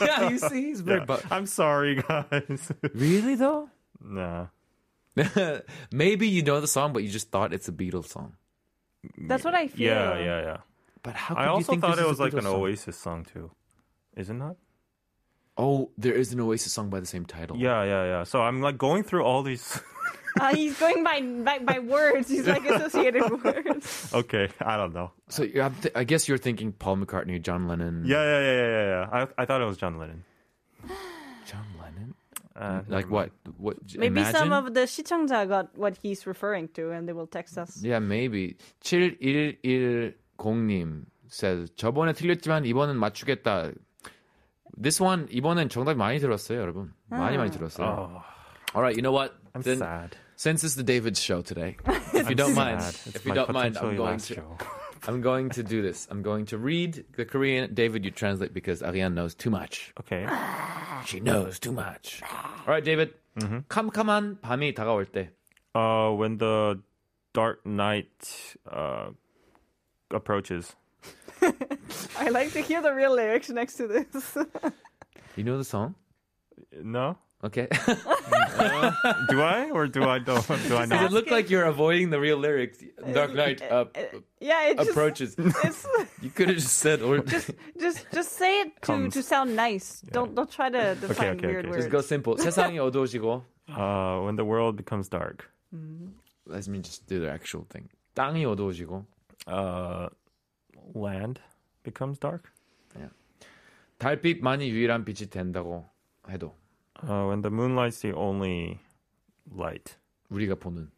yeah, 0.00 0.28
you 0.32 0.38
see, 0.38 0.62
he's 0.66 0.80
very. 0.80 1.04
Yeah. 1.08 1.20
I'm 1.30 1.46
sorry, 1.46 2.02
guys. 2.02 2.72
really 2.94 3.36
though? 3.36 3.68
nah. 4.02 4.46
Maybe 5.92 6.28
you 6.28 6.42
know 6.42 6.60
the 6.60 6.66
song, 6.66 6.92
but 6.92 7.04
you 7.04 7.08
just 7.08 7.30
thought 7.30 7.54
it's 7.54 7.68
a 7.68 7.72
Beatles 7.72 8.08
song. 8.08 8.34
That's 9.18 9.44
what 9.44 9.54
I 9.54 9.68
feel. 9.68 9.86
Yeah, 9.86 10.18
yeah, 10.18 10.40
yeah. 10.42 10.56
But 11.03 11.15
how? 11.15 11.35
I 11.35 11.37
could 11.37 11.43
you 11.45 11.49
also 11.51 11.71
think 11.71 11.81
thought 11.81 11.95
this 11.95 11.99
it 11.99 12.03
is 12.03 12.09
was 12.09 12.19
a 12.19 12.23
like 12.23 12.33
Beatles 12.33 12.37
an 12.39 12.43
song? 12.45 12.61
Oasis 12.61 12.97
song 12.97 13.25
too. 13.25 13.51
Is 14.17 14.29
it 14.29 14.33
not? 14.33 14.55
Oh, 15.57 15.91
there 15.97 16.13
is 16.13 16.31
an 16.33 16.39
Oasis 16.39 16.71
song 16.71 16.89
by 16.89 16.99
the 16.99 17.05
same 17.05 17.25
title. 17.25 17.57
Yeah, 17.57 17.83
yeah, 17.83 18.03
yeah. 18.05 18.23
So 18.23 18.41
I'm 18.41 18.61
like 18.61 18.77
going 18.77 19.03
through 19.03 19.23
all 19.23 19.43
these. 19.43 19.79
Uh, 20.39 20.55
he's 20.55 20.77
going 20.79 21.03
by, 21.03 21.19
by 21.21 21.57
by 21.59 21.79
words. 21.79 22.29
He's 22.29 22.45
like 22.47 22.63
associated 22.63 23.23
words. 23.43 24.09
okay, 24.13 24.47
I 24.61 24.77
don't 24.77 24.93
know. 24.93 25.11
So 25.27 25.43
you're, 25.43 25.63
I'm 25.63 25.75
th- 25.75 25.91
I 25.95 26.03
guess 26.05 26.27
you're 26.29 26.37
thinking 26.37 26.71
Paul 26.71 26.97
McCartney, 26.97 27.41
John 27.41 27.67
Lennon. 27.67 28.03
Yeah, 28.05 28.23
yeah, 28.23 28.39
yeah, 28.39 28.53
yeah, 28.53 28.67
yeah. 28.69 28.87
yeah. 28.87 29.25
I 29.37 29.41
I 29.41 29.45
thought 29.45 29.59
it 29.59 29.65
was 29.65 29.77
John 29.77 29.97
Lennon. 29.97 30.23
John 31.45 31.65
Lennon. 31.81 32.13
Uh, 32.55 32.81
Like 32.87 33.09
what? 33.09 33.31
What? 33.57 33.77
Maybe 33.95 34.21
imagine? 34.21 34.35
some 34.35 34.53
of 34.53 34.73
the 34.73 34.85
시청자 34.85 35.47
got 35.47 35.75
what 35.77 35.97
he's 35.97 36.27
referring 36.27 36.67
to, 36.75 36.91
and 36.91 37.07
they 37.07 37.13
will 37.13 37.27
text 37.27 37.57
us. 37.57 37.81
Yeah, 37.81 37.99
maybe. 37.99 38.55
7110님 40.37 41.05
says 41.31 41.71
저번에 41.75 42.13
틀렸지만 42.13 42.65
이번엔 42.65 42.97
맞추겠다. 42.97 43.71
This 44.81 45.01
one 45.01 45.27
이번엔 45.29 45.69
정답 45.69 45.97
많이 45.97 46.19
들었어요, 46.19 46.59
여러분. 46.59 46.93
많이 47.09 47.37
많이 47.37 47.51
들었어요. 47.51 47.87
Oh, 47.87 48.21
All 48.75 48.81
right, 48.83 48.95
you 48.95 49.01
know 49.01 49.11
what? 49.11 49.33
I'm 49.55 49.61
Then, 49.63 49.77
sad. 49.77 50.15
Since 50.35 50.63
it's 50.63 50.75
the 50.75 50.83
David 50.83 51.17
show 51.17 51.41
today, 51.41 51.75
if 52.13 52.29
you 52.29 52.35
don't 52.35 52.53
mind, 52.55 52.81
Sad. 52.81 52.95
It's 53.07 53.15
if 53.17 53.25
you 53.25 53.29
my 53.29 53.35
don't 53.35 53.51
mind, 53.51 53.77
I'm 53.77 53.83
potentially 53.83 53.97
going 53.97 54.11
last 54.11 54.27
to 54.27 54.33
show. 54.35 54.57
I'm 55.07 55.21
going 55.21 55.49
to 55.51 55.63
do 55.63 55.81
this. 55.81 56.07
I'm 56.11 56.21
going 56.21 56.45
to 56.47 56.57
read 56.57 57.03
the 57.17 57.25
Korean. 57.25 57.73
David, 57.73 58.05
you 58.05 58.11
translate 58.11 58.53
because 58.53 58.83
Ariane 58.83 59.15
knows 59.15 59.33
too 59.33 59.49
much. 59.49 59.91
Okay. 59.99 60.27
She 61.05 61.19
knows 61.19 61.57
too 61.59 61.71
much. 61.71 62.21
All 62.67 62.73
right, 62.73 62.83
David. 62.83 63.13
캄캄한 63.69 64.41
밤이 64.41 64.73
다가올 64.75 65.05
때. 65.05 65.29
Uh, 65.73 66.11
when 66.15 66.37
the 66.37 66.79
dark 67.33 67.65
night 67.65 68.09
uh 68.69 69.09
approaches. 70.10 70.74
I 72.18 72.28
like 72.30 72.52
to 72.52 72.60
hear 72.60 72.80
the 72.80 72.94
real 72.94 73.14
lyrics 73.14 73.50
next 73.50 73.74
to 73.76 73.86
this. 73.86 74.36
you 75.36 75.44
know 75.44 75.58
the 75.58 75.64
song? 75.64 75.94
No. 76.82 77.18
Okay. 77.44 77.68
uh, 77.70 78.92
do 79.28 79.42
I 79.42 79.68
or 79.70 79.86
do 79.86 80.04
I 80.04 80.18
don't? 80.18 80.46
Do 80.66 80.76
I 80.76 80.86
not? 80.86 81.00
Does 81.00 81.12
it 81.12 81.12
look 81.12 81.30
like 81.30 81.50
you're 81.50 81.66
avoiding 81.66 82.08
the 82.08 82.18
real 82.18 82.38
lyrics? 82.38 82.82
Dark 83.12 83.32
uh, 83.32 83.34
night 83.34 83.60
uh, 83.60 83.84
uh, 83.94 84.00
yeah, 84.40 84.68
it 84.68 84.80
approaches. 84.80 85.36
Just, 85.36 85.86
you 86.22 86.30
could 86.30 86.48
have 86.48 86.56
just 86.56 86.78
said 86.78 87.02
or 87.02 87.18
just 87.18 87.50
just 87.78 88.06
just 88.14 88.32
say 88.32 88.60
it 88.62 88.72
to, 88.82 89.10
to 89.10 89.22
sound 89.22 89.54
nice. 89.54 90.00
Yeah. 90.04 90.10
Don't 90.14 90.34
don't 90.34 90.50
try 90.50 90.70
to 90.70 90.94
define 90.94 91.36
okay, 91.36 91.36
okay, 91.36 91.46
weird 91.46 91.66
okay. 91.66 91.70
words. 91.70 91.84
Just 91.84 91.92
go 91.92 92.00
simple. 92.00 92.36
세상이 92.36 92.78
어두워지고. 92.78 93.42
Uh, 93.68 94.20
when 94.24 94.36
the 94.36 94.44
world 94.44 94.76
becomes 94.76 95.08
dark. 95.08 95.50
Mm-hmm. 95.74 96.16
Let 96.46 96.66
me 96.68 96.78
just 96.78 97.06
do 97.06 97.20
the 97.20 97.30
actual 97.30 97.66
thing. 97.68 97.90
땅이 98.16 98.46
어두워지고. 98.46 99.04
Uh, 99.46 100.08
land 100.94 101.40
becomes 101.82 102.18
dark. 102.18 102.50
달빛만이 103.98 104.68
유일한 104.70 105.04
빛이 105.04 105.30
된다고 105.30 105.88
해도 106.28 106.54
Uh, 107.02 107.26
when 107.28 107.42
the 107.42 107.50
moonlight's 107.50 108.00
the 108.00 108.14
only 108.16 108.78
light. 109.52 109.96
우리가 110.30 110.54
보는. 110.54 110.90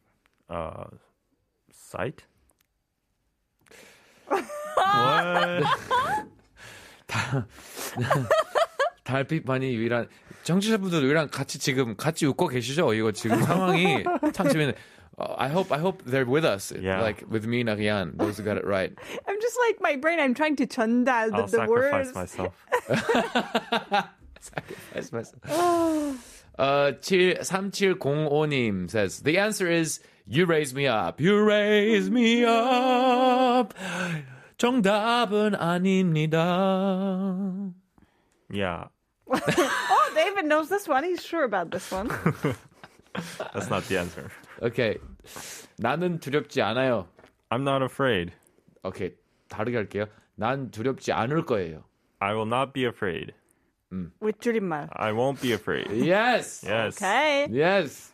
Uh, 0.48 0.85
sight. 1.72 2.24
what? 4.28 5.64
달빛만이 9.04 9.74
유일한 9.74 10.09
정치자분들 10.42 11.02
우리랑 11.04 11.28
같이 11.30 11.59
지금 11.59 11.96
같이 11.96 12.26
웃고 12.26 12.48
계시죠? 12.48 12.92
이거 12.94 13.11
지금 13.12 13.40
상황이 13.42 14.04
참 14.32 14.48
재밌네. 14.48 14.74
Uh, 15.17 15.36
I 15.38 15.50
hope 15.50 15.71
I 15.71 15.78
hope 15.78 16.04
they're 16.06 16.26
with 16.26 16.45
us. 16.45 16.71
Yeah. 16.71 17.02
Like 17.02 17.24
with 17.30 17.45
me 17.45 17.62
and 17.62 17.69
Ariane, 17.69 18.13
those 18.15 18.38
who 18.38 18.43
got 18.43 18.58
it 18.58 18.65
right. 18.65 18.91
I'm 19.28 19.41
just 19.41 19.58
like 19.67 19.82
my 19.82 19.95
brain. 19.97 20.19
I'm 20.19 20.34
trying 20.34 20.56
to 20.58 20.65
전달 20.67 21.30
the, 21.32 21.36
I'll 21.38 21.47
the 21.47 21.58
sacrifice 21.58 22.06
words. 22.08 22.15
myself. 22.15 22.56
Sacrifice 24.39 25.12
myself. 25.12 26.38
Uh, 26.58 26.91
7, 27.02 27.71
3705님 27.71 28.89
says, 28.89 29.19
the 29.21 29.38
answer 29.38 29.69
is, 29.69 30.00
you 30.28 30.45
raise 30.45 30.74
me 30.74 30.88
up. 30.88 31.19
You 31.21 31.41
raise 31.43 32.10
me 32.10 32.43
up. 32.45 33.74
정답은 34.58 35.56
아닙니다. 35.56 36.38
Yeah, 38.52 38.88
Oh, 39.34 40.12
David 40.13 40.45
knows 40.45 40.67
this 40.69 40.88
one. 40.88 41.04
He's 41.04 41.24
sure 41.24 41.43
about 41.45 41.71
this 41.71 41.89
one. 41.91 42.10
that's 43.54 43.69
not 43.69 43.84
the 43.88 43.97
answer. 44.00 44.30
Okay. 44.62 44.97
나는 45.78 46.19
두렵지 46.19 46.62
않아요. 46.62 47.08
I'm 47.50 47.62
not 47.63 47.84
afraid. 47.84 48.34
오케이. 48.84 49.12
다르게 49.50 49.78
할게요. 49.78 50.06
난 50.36 50.71
두렵지 50.71 51.12
않을 51.12 51.45
거예요. 51.45 51.84
I 52.19 52.34
will 52.34 52.47
not 52.47 52.74
be 52.74 52.86
afraid. 52.86 53.34
With 54.21 54.39
줄임말. 54.39 54.88
I 54.93 55.12
won't 55.12 55.41
be 55.41 55.52
afraid. 55.52 55.91
Yes. 55.91 56.63
Yes. 56.65 56.95
Okay. 56.97 57.47
Yes. 57.52 58.13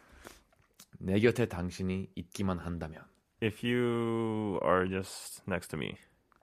내 0.99 1.19
곁에 1.19 1.45
당신이 1.45 2.09
있기만 2.15 2.57
한다면. 2.57 3.03
If 3.43 3.63
you 3.63 4.59
are 4.63 4.87
just 4.87 5.43
next 5.47 5.67
to 5.69 5.77
me, 5.77 5.95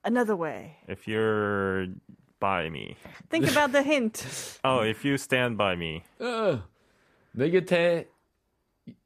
Another 0.05 0.37
way. 0.37 0.77
if 0.89 1.09
you're 1.09 1.89
by 2.39 2.69
me, 2.71 2.95
Think 3.31 3.51
about 3.51 3.73
the 3.73 3.83
hint. 3.83 4.23
oh, 4.63 4.83
if 4.83 5.05
you 5.05 5.17
stand 5.19 5.57
by 5.57 5.75
me, 5.75 6.03
어, 6.21 6.63
내 7.35 7.51
곁에 7.51 8.07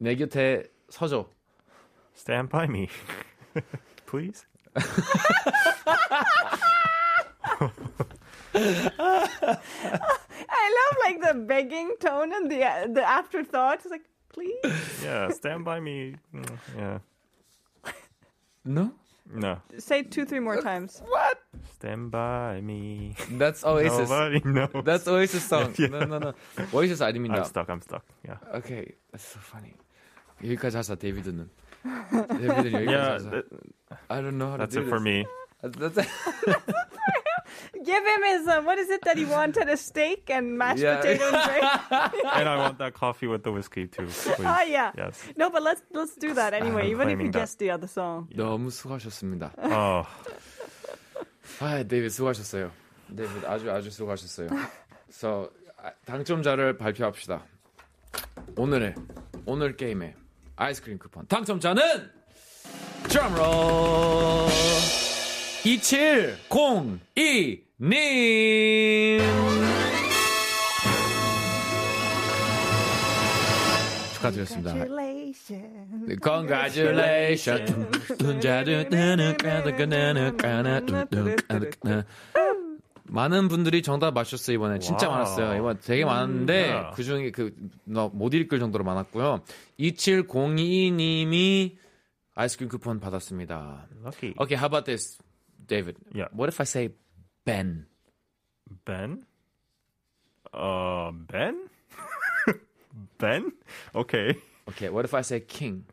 내 0.01 0.15
곁에 0.17 0.65
서줘. 0.91 1.29
stand 2.15 2.49
by 2.51 2.67
me, 2.67 2.89
please. 4.07 4.45
I 8.61 9.59
love 10.79 10.97
like 11.05 11.21
the 11.23 11.35
begging 11.47 11.95
tone 12.01 12.33
and 12.33 12.51
the 12.51 12.91
the 12.93 13.03
afterthought. 13.09 13.81
It's 13.85 13.91
like, 13.91 14.05
please. 14.33 14.55
Yeah, 15.03 15.31
stand 15.31 15.65
by 15.65 15.81
me. 15.81 16.17
Mm, 16.35 16.59
Yeah, 16.77 16.99
No? 18.65 18.93
no, 19.31 19.61
Say 19.79 20.01
it 20.01 20.11
two, 20.11 20.25
three 20.25 20.41
more 20.41 20.61
times. 20.61 21.03
What? 21.07 21.39
stand 21.75 22.11
by 22.11 22.61
me. 22.61 23.15
That's 23.39 23.65
Oasis. 23.65 24.09
Nobody 24.11 24.41
knows. 24.45 24.85
That's 24.85 25.07
Oasis 25.09 25.45
song. 25.45 25.75
Yeah. 25.79 25.89
No, 25.89 26.01
no, 26.05 26.19
no. 26.19 26.33
Oasis 26.75 27.01
아닙니다. 27.01 27.39
I'm 27.39 27.45
stuck. 27.45 27.69
I'm 27.71 27.81
stuck. 27.83 28.05
Yeah. 28.25 28.37
Okay, 28.55 28.95
that's 29.13 29.25
so 29.27 29.39
funny. 29.41 29.75
여기까지 30.45 30.77
하자 30.77 30.95
데이비드는. 30.97 31.49
데이비드는 31.85 32.73
여기까지 32.73 32.91
Yeah, 32.91 33.19
하자. 33.19 33.31
th- 33.31 33.45
I 34.11 34.21
don't 34.21 34.39
know 34.39 34.51
how 34.51 34.57
to 34.57 34.67
that's 34.67 34.75
do 34.75 34.83
it 34.83 34.89
for 34.89 34.99
this. 34.99 35.05
me. 35.05 35.27
That's 35.63 35.99
it. 35.99 36.09
Give 37.85 38.05
him 38.05 38.23
his, 38.25 38.47
uh, 38.47 38.61
what 38.63 38.79
is 38.79 38.91
it 38.91 39.01
that 39.03 39.17
he 39.17 39.25
wanted? 39.25 39.69
A 39.69 39.77
steak 39.77 40.31
and 40.31 40.59
mashed 40.59 40.79
Yeah. 40.83 40.97
potato 41.01 41.25
and 41.25 41.43
gravy? 41.43 42.23
and 42.37 42.49
I 42.49 42.57
want 42.57 42.79
that 42.79 42.93
coffee 42.95 43.27
with 43.27 43.43
the 43.43 43.51
whiskey 43.53 43.87
too, 43.87 44.07
please. 44.07 44.45
Ah, 44.45 44.63
yeah. 44.63 44.93
Yes. 44.97 45.19
No, 45.37 45.49
but 45.51 45.63
let's 45.63 45.83
let's 45.93 46.15
do 46.17 46.35
that 46.35 46.53
anyway, 46.55 46.83
I'm 46.87 46.91
even 46.95 47.09
if 47.09 47.19
you 47.19 47.31
claiming 47.31 47.31
that. 47.33 47.39
guess 47.39 47.55
the 47.57 47.71
other 47.71 47.87
song. 47.89 48.29
너무 48.35 48.71
수고하셨습니다. 48.71 49.53
Oh, 49.63 50.05
아, 51.60 51.84
데이비드 51.84 52.10
수고하셨어요. 52.10 52.72
데이비드 53.16 53.46
아주 53.46 53.72
아주 53.72 53.92
수고하셨어요. 53.92 54.48
So 55.10 55.50
아, 55.78 55.92
당첨자를 56.06 56.78
발표합시다. 56.78 57.44
오늘의 58.56 58.96
오늘 59.46 59.76
게임의 59.76 60.16
아이스크림 60.56 60.98
쿠폰 60.98 61.28
당첨자는 61.28 62.10
드럼롤 63.10 64.48
2702님 65.64 67.60
축하드렸습니다. 74.16 74.74
Congratulations. 76.22 77.70
Congratulations. 78.20 79.24
많은 83.06 83.48
분들이 83.50 83.82
정답 83.82 84.14
맞췄어요 84.14 84.56
이번에 84.56 84.80
진짜 84.80 85.08
와우. 85.10 85.18
많았어요 85.20 85.60
이번 85.60 85.80
되게 85.82 86.06
많은데 86.06 86.70
야. 86.70 86.92
그 86.96 87.04
중에 87.04 87.32
그못 87.32 88.34
읽을 88.34 88.60
정도로 88.60 88.84
많았고요 88.86 89.42
2702님이 89.80 91.76
아이스크림 92.34 92.70
쿠폰 92.70 93.00
받았습니다 93.00 93.88
lucky. 94.04 94.34
Okay 94.40 94.56
how 94.58 94.66
about 94.68 94.86
this 94.86 95.20
David 95.68 95.98
Yeah. 96.16 96.30
What 96.34 96.48
if 96.50 96.60
I 96.62 96.66
say 96.66 96.90
Ben 97.46 97.86
Ben? 98.86 99.26
Uh, 100.54 101.12
Ben? 101.28 101.68
ben? 103.20 103.52
Okay. 103.96 104.36
Okay 104.70 104.90
what 104.90 105.06
if 105.06 105.14
I 105.14 105.22
say 105.22 105.40
King 105.40 105.86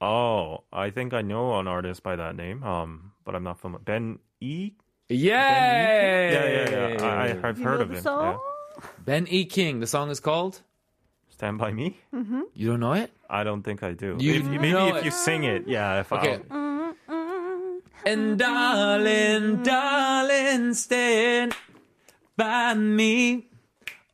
Oh, 0.00 0.62
I 0.72 0.90
think 0.90 1.12
I 1.12 1.22
know 1.22 1.58
an 1.58 1.66
artist 1.66 2.04
by 2.04 2.14
that 2.14 2.36
name. 2.36 2.62
Um, 2.62 3.10
but 3.24 3.34
I'm 3.34 3.42
not 3.42 3.58
familiar. 3.58 3.82
Ben 3.84 4.18
E. 4.40 4.70
Yay 5.08 5.16
Yeah, 5.18 6.30
yeah, 6.30 6.70
yeah. 6.70 7.02
I, 7.04 7.26
I, 7.28 7.48
I've 7.48 7.58
You 7.58 7.64
heard 7.64 7.78
know 7.78 7.82
of 7.82 7.88
the 7.88 7.96
him. 7.96 8.02
song? 8.02 8.38
Yeah. 8.78 8.88
Ben 9.04 9.26
E 9.28 9.44
King 9.44 9.80
the 9.80 9.86
song 9.88 10.10
is 10.10 10.20
called 10.20 10.62
Stand 11.30 11.58
by 11.58 11.72
Me. 11.72 11.98
Mm-hmm. 12.14 12.42
You 12.54 12.68
don't 12.70 12.80
know 12.80 12.92
it 12.92 13.10
I 13.28 13.42
don't 13.42 13.62
think 13.62 13.82
I 13.82 13.92
do. 13.92 14.16
You 14.20 14.34
If- 14.34 14.44
maybe 14.46 14.70
know 14.72 14.88
if 14.88 14.96
it. 14.96 15.04
you 15.06 15.10
sing 15.10 15.42
it, 15.44 15.66
yeah. 15.66 16.00
If 16.00 16.12
Okay 16.12 16.40
um, 16.50 16.94
I'll- 17.08 17.80
And 18.06 18.38
darling, 18.38 19.62
darling, 19.64 20.74
stand 20.74 21.54
by 22.36 22.74
me. 22.74 23.48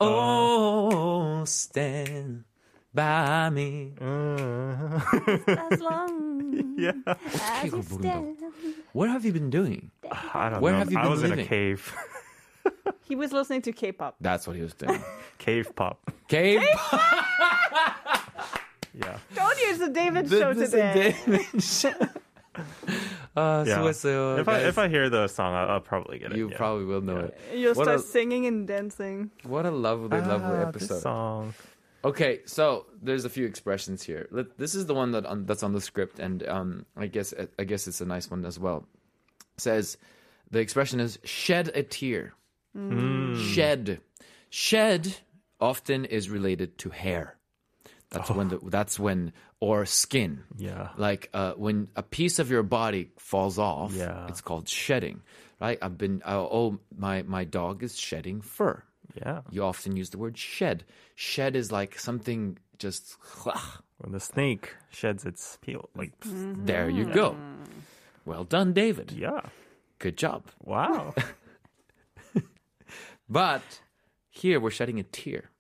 Uh-huh. 0.01 0.11
Oh, 0.11 1.45
stand 1.45 2.45
by 2.94 3.50
me. 3.50 3.94
As 4.02 5.80
long 5.82 6.76
yeah. 6.78 6.92
as 7.08 7.72
you 7.72 7.82
stand. 7.84 8.38
What 8.94 9.10
have 9.10 9.24
you 9.26 9.32
been 9.34 9.50
doing? 9.50 9.92
I 10.34 10.50
don't 10.50 10.62
Where 10.62 10.74
know. 10.74 10.80
have 10.80 10.92
you 10.92 10.98
I 10.98 11.04
been 11.04 11.12
was 11.12 11.24
in 11.24 11.30
living? 11.32 11.46
a 11.46 11.48
cave. 11.48 11.94
He 13.02 13.16
was 13.16 13.32
listening 13.34 13.62
to 13.64 13.72
K-pop. 13.72 14.16
That's 14.22 14.46
what 14.46 14.56
he 14.56 14.62
was 14.62 14.74
doing. 14.74 15.02
cave 15.38 15.74
pop. 15.76 16.00
Okay. 16.26 16.60
Yeah. 18.94 19.18
Told 19.36 19.54
you 19.58 19.70
it's 19.70 19.82
a 19.82 19.90
David 19.90 20.30
show 20.30 20.54
today. 20.54 21.16
아, 23.36 23.64
Yeah. 23.66 23.78
수고했어요. 23.80 24.40
If 24.42 24.48
I 24.50 24.54
guys. 24.60 24.66
if 24.66 24.78
I 24.78 24.88
hear 24.90 25.10
the 25.10 25.28
song, 25.28 25.54
I'll, 25.54 25.70
I'll 25.78 25.80
probably 25.80 26.20
get 26.20 26.32
it. 26.34 26.38
you 26.38 26.50
yeah. 26.50 26.58
probably 26.58 26.84
will 26.86 27.02
know 27.02 27.18
it. 27.30 27.38
You'll 27.56 27.74
What 27.76 27.86
start 27.86 28.00
a- 28.02 28.04
singing 28.04 28.46
and 28.48 28.68
dancing. 28.68 29.32
What 29.44 29.66
a 29.66 29.72
lovely, 29.72 30.20
lovely 30.20 30.58
Ah, 30.60 30.72
this 30.72 30.84
episode. 30.90 31.02
song. 31.02 31.54
Okay, 32.05 32.41
so 32.45 32.87
there's 33.01 33.25
a 33.25 33.31
few 33.31 33.47
expressions 33.47 34.03
here. 34.03 34.29
Let- 34.31 34.59
This 34.59 34.75
is 34.75 34.85
the 34.87 34.95
one 34.95 35.13
that 35.13 35.25
on, 35.25 35.47
that's 35.47 35.63
on 35.63 35.73
the 35.73 35.81
script, 35.81 36.19
and 36.19 36.47
um, 36.47 36.87
I 36.97 37.07
guess 37.07 37.33
I 37.59 37.65
guess 37.65 37.89
it's 37.89 38.01
a 38.03 38.07
nice 38.07 38.31
one 38.31 38.45
as 38.45 38.59
well. 38.59 38.87
says 39.57 39.97
the 40.51 40.59
expression 40.61 41.01
is 41.01 41.19
shed 41.25 41.71
a 41.75 41.83
tear. 41.83 42.35
Shed, 43.55 44.01
shed 44.51 45.15
often 45.61 46.05
is 46.05 46.29
related 46.29 46.77
to 46.79 46.91
hair. 46.91 47.37
That's 48.11 48.31
when 48.31 48.49
the, 48.49 48.59
that's 48.63 48.99
when 48.99 49.33
or 49.61 49.87
skin. 49.87 50.43
Yeah. 50.59 50.89
Like 50.97 51.31
uh, 51.33 51.53
when 51.55 51.89
a 51.97 52.03
piece 52.03 52.39
of 52.39 52.51
your 52.51 52.63
body 52.63 53.11
falls 53.19 53.59
off, 53.59 53.93
Yeah. 53.95 54.27
it's 54.29 54.41
called 54.41 54.69
shedding. 54.69 55.23
Right? 55.61 55.79
I've 55.81 55.97
been 55.97 56.21
uh, 56.25 56.39
oh 56.43 56.79
my 56.97 57.23
my 57.23 57.45
dog 57.45 57.83
is 57.83 57.97
shedding 57.99 58.41
fur 58.43 58.83
Yeah. 59.15 59.43
you 59.51 59.63
often 59.63 59.97
use 59.97 60.11
the 60.11 60.19
word 60.19 60.37
shed. 60.37 60.85
Shed 61.15 61.55
is 61.55 61.71
like 61.71 61.99
something 61.99 62.59
just 62.79 63.17
When 63.99 64.13
the 64.13 64.21
snake 64.21 64.75
sheds 64.91 65.25
its 65.25 65.57
peel, 65.61 65.89
like 65.95 66.13
there 66.23 66.91
you 66.91 67.05
go. 67.07 67.33
Mm. 67.33 67.67
Well 68.25 68.45
done, 68.45 68.73
David. 68.73 69.13
yeah. 69.13 69.41
Good 69.99 70.17
job. 70.17 70.51
Wow. 70.63 71.15
But 73.29 73.63
here 74.31 74.61
we're 74.61 74.71
shedding 74.71 75.01
a 75.01 75.03
tear. 75.03 75.51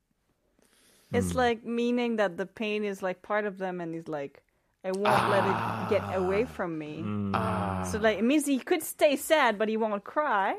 It's 1.12 1.32
hmm. 1.32 1.38
like 1.38 1.64
meaning 1.64 2.16
that 2.16 2.36
the 2.36 2.46
pain 2.46 2.84
is 2.84 3.02
like 3.02 3.22
part 3.22 3.46
of 3.46 3.58
them, 3.58 3.80
and 3.80 3.94
he's 3.94 4.08
like, 4.08 4.42
I 4.84 4.90
won't 4.92 5.30
let 5.30 5.44
it 5.44 5.90
get 5.90 6.16
away 6.16 6.44
ah. 6.44 6.46
from 6.46 6.78
me. 6.78 7.00
Hmm. 7.00 7.32
Ah. 7.34 7.88
So 7.90 7.98
like 7.98 8.18
it 8.18 8.24
means 8.24 8.46
he 8.46 8.58
could 8.58 8.82
stay 8.82 9.16
sad, 9.16 9.58
but 9.58 9.68
he 9.68 9.76
won't 9.76 10.04
cry. 10.04 10.54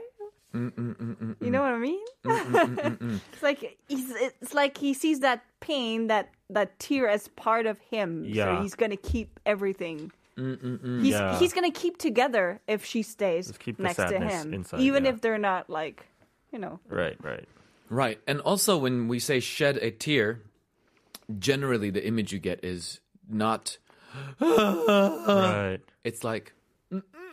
You 0.55 1.51
know 1.51 1.61
what 1.61 1.73
I 1.73 1.77
mean? 1.77 1.99
it's 3.33 3.43
like 3.43 3.77
he's 3.87 4.09
it's 4.11 4.53
like 4.53 4.77
he 4.77 4.93
sees 4.93 5.19
that 5.19 5.43
pain, 5.59 6.07
that 6.07 6.29
that 6.49 6.79
tear 6.79 7.07
as 7.09 7.27
part 7.29 7.65
of 7.65 7.77
him. 7.79 8.23
Yeah. 8.25 8.45
So 8.57 8.61
he's 8.61 8.75
gonna 8.75 8.97
keep 8.97 9.39
everything. 9.45 10.11
He's 10.37 11.13
Yeah. 11.13 11.37
he's 11.39 11.53
gonna 11.53 11.71
keep 11.71 11.97
together 11.97 12.61
if 12.67 12.85
she 12.85 13.01
stays 13.03 13.51
keep 13.59 13.79
next 13.79 13.97
to 13.97 14.19
him, 14.19 14.53
inside, 14.53 14.79
even 14.81 15.05
yeah. 15.05 15.11
if 15.11 15.21
they're 15.21 15.37
not 15.37 15.69
like, 15.69 16.05
you 16.51 16.59
know. 16.59 16.79
right. 16.89 17.17
Right. 17.21 17.47
Right. 17.89 18.19
And 18.27 18.41
also 18.41 18.77
when 18.77 19.07
we 19.07 19.19
say 19.19 19.39
shed 19.39 19.77
a 19.77 19.91
tear, 19.91 20.41
generally 21.39 21.89
the 21.89 22.05
image 22.05 22.31
you 22.33 22.39
get 22.39 22.63
is 22.63 22.99
not 23.29 23.77
right. 24.39 25.79
it's 26.03 26.23
like 26.23 26.53
"Mm, 26.91 26.97
mm, 26.97 27.03
mm," 27.03 27.24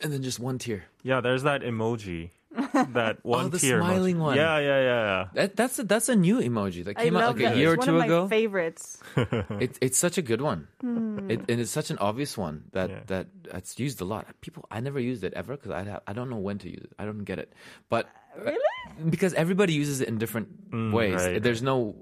and 0.00 0.12
then 0.12 0.22
just 0.22 0.38
one 0.40 0.58
tear. 0.58 0.84
Yeah. 1.02 1.20
There's 1.20 1.42
that 1.44 1.62
emoji. 1.62 2.30
That 2.94 3.18
oh, 3.24 3.28
one 3.28 3.44
Oh, 3.46 3.48
the 3.48 3.58
tear. 3.58 3.80
emoji. 3.80 3.84
smiling 3.84 4.18
one. 4.18 4.36
Yeah. 4.36 4.58
Yeah. 4.58 4.80
Yeah. 4.80 5.28
That, 5.34 5.56
that's 5.56 5.78
a, 5.78 5.84
that's 5.84 6.08
a 6.08 6.16
new 6.16 6.40
emoji 6.40 6.84
that 6.84 6.96
I 6.98 7.04
came 7.04 7.16
out 7.16 7.20
love 7.22 7.36
like 7.36 7.46
a 7.46 7.48
that. 7.50 7.56
year 7.58 7.70
or 7.72 7.74
it's 7.74 7.84
two 7.84 7.92
one 7.92 8.00
of 8.00 8.06
ago. 8.06 8.22
my 8.24 8.28
favorites. 8.28 8.98
It, 9.60 9.78
it's 9.80 9.98
such 9.98 10.18
a 10.18 10.22
good 10.22 10.40
one, 10.40 10.68
hmm. 10.80 11.30
it, 11.30 11.40
and 11.48 11.60
it's 11.60 11.70
such 11.70 11.90
an 11.90 11.98
obvious 11.98 12.36
one 12.36 12.64
that 12.72 12.90
Yeah. 12.90 13.00
that 13.06 13.26
that's 13.50 13.78
used 13.78 14.00
a 14.00 14.04
lot. 14.04 14.26
People, 14.40 14.64
I 14.70 14.80
never 14.80 15.00
used 15.00 15.24
it 15.24 15.32
ever 15.34 15.56
because 15.56 15.70
I 15.70 15.82
have, 15.84 16.02
I 16.06 16.12
don't 16.12 16.28
know 16.28 16.36
when 16.36 16.58
to 16.58 16.68
use 16.68 16.84
it. 16.84 16.92
I 16.98 17.04
don't 17.04 17.24
get 17.24 17.38
it, 17.38 17.52
but 17.88 18.06
uh, 18.36 18.44
really 18.44 18.56
uh, 18.56 19.08
because 19.10 19.32
everybody 19.34 19.72
uses 19.72 20.00
it 20.00 20.08
in 20.08 20.18
different 20.18 20.70
mm, 20.70 20.92
ways. 20.92 21.14
right. 21.14 21.42
There's 21.42 21.62
no 21.62 21.94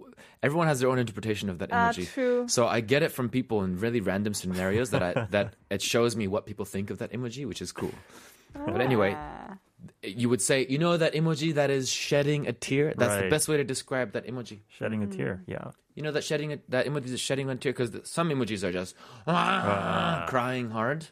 everyone 0.46 0.66
has 0.72 0.78
their 0.80 0.90
own 0.92 0.98
interpretation 1.04 1.48
of 1.52 1.56
that 1.60 1.70
Ah, 1.72 1.90
emoji. 1.90 2.06
true. 2.14 2.46
So 2.56 2.66
I 2.76 2.78
get 2.92 3.02
it 3.06 3.12
from 3.16 3.28
people 3.38 3.58
in 3.66 3.70
really 3.84 4.00
random 4.12 4.32
scenarios 4.40 4.88
that 4.94 5.02
I 5.08 5.12
that 5.36 5.54
it 5.76 5.82
shows 5.92 6.12
me 6.20 6.24
what 6.34 6.42
people 6.50 6.66
think 6.74 6.90
of 6.92 6.98
that 7.02 7.10
emoji, 7.18 7.42
which 7.50 7.62
is 7.66 7.72
cool. 7.80 7.94
But 8.54 8.80
anyway, 8.88 9.12
Ah. 9.16 9.56
you 10.02 10.28
would 10.32 10.42
say, 10.50 10.58
you 10.74 10.78
know 10.84 10.96
that 11.04 11.12
emoji 11.20 11.48
that 11.60 11.70
is 11.78 11.84
shedding 11.90 12.46
a 12.52 12.54
tear. 12.66 12.94
That's 12.96 13.16
the 13.22 13.28
best 13.36 13.48
way 13.50 13.56
to 13.62 13.64
describe 13.74 14.12
that 14.12 14.24
emoji. 14.32 14.60
Shedding 14.78 15.02
a 15.02 15.08
tear. 15.16 15.42
Yeah. 15.54 15.66
You 15.96 16.02
know 16.04 16.12
that 16.16 16.24
shedding 16.28 16.52
a, 16.54 16.58
that 16.74 16.86
emoji 16.86 17.10
is 17.18 17.20
shedding 17.20 17.50
a 17.50 17.56
tear 17.56 17.72
because 17.74 17.90
some 18.16 18.30
emojis 18.30 18.62
are 18.66 18.72
just 18.80 18.94
ah, 19.26 20.24
crying 20.28 20.70
hard. 20.70 21.06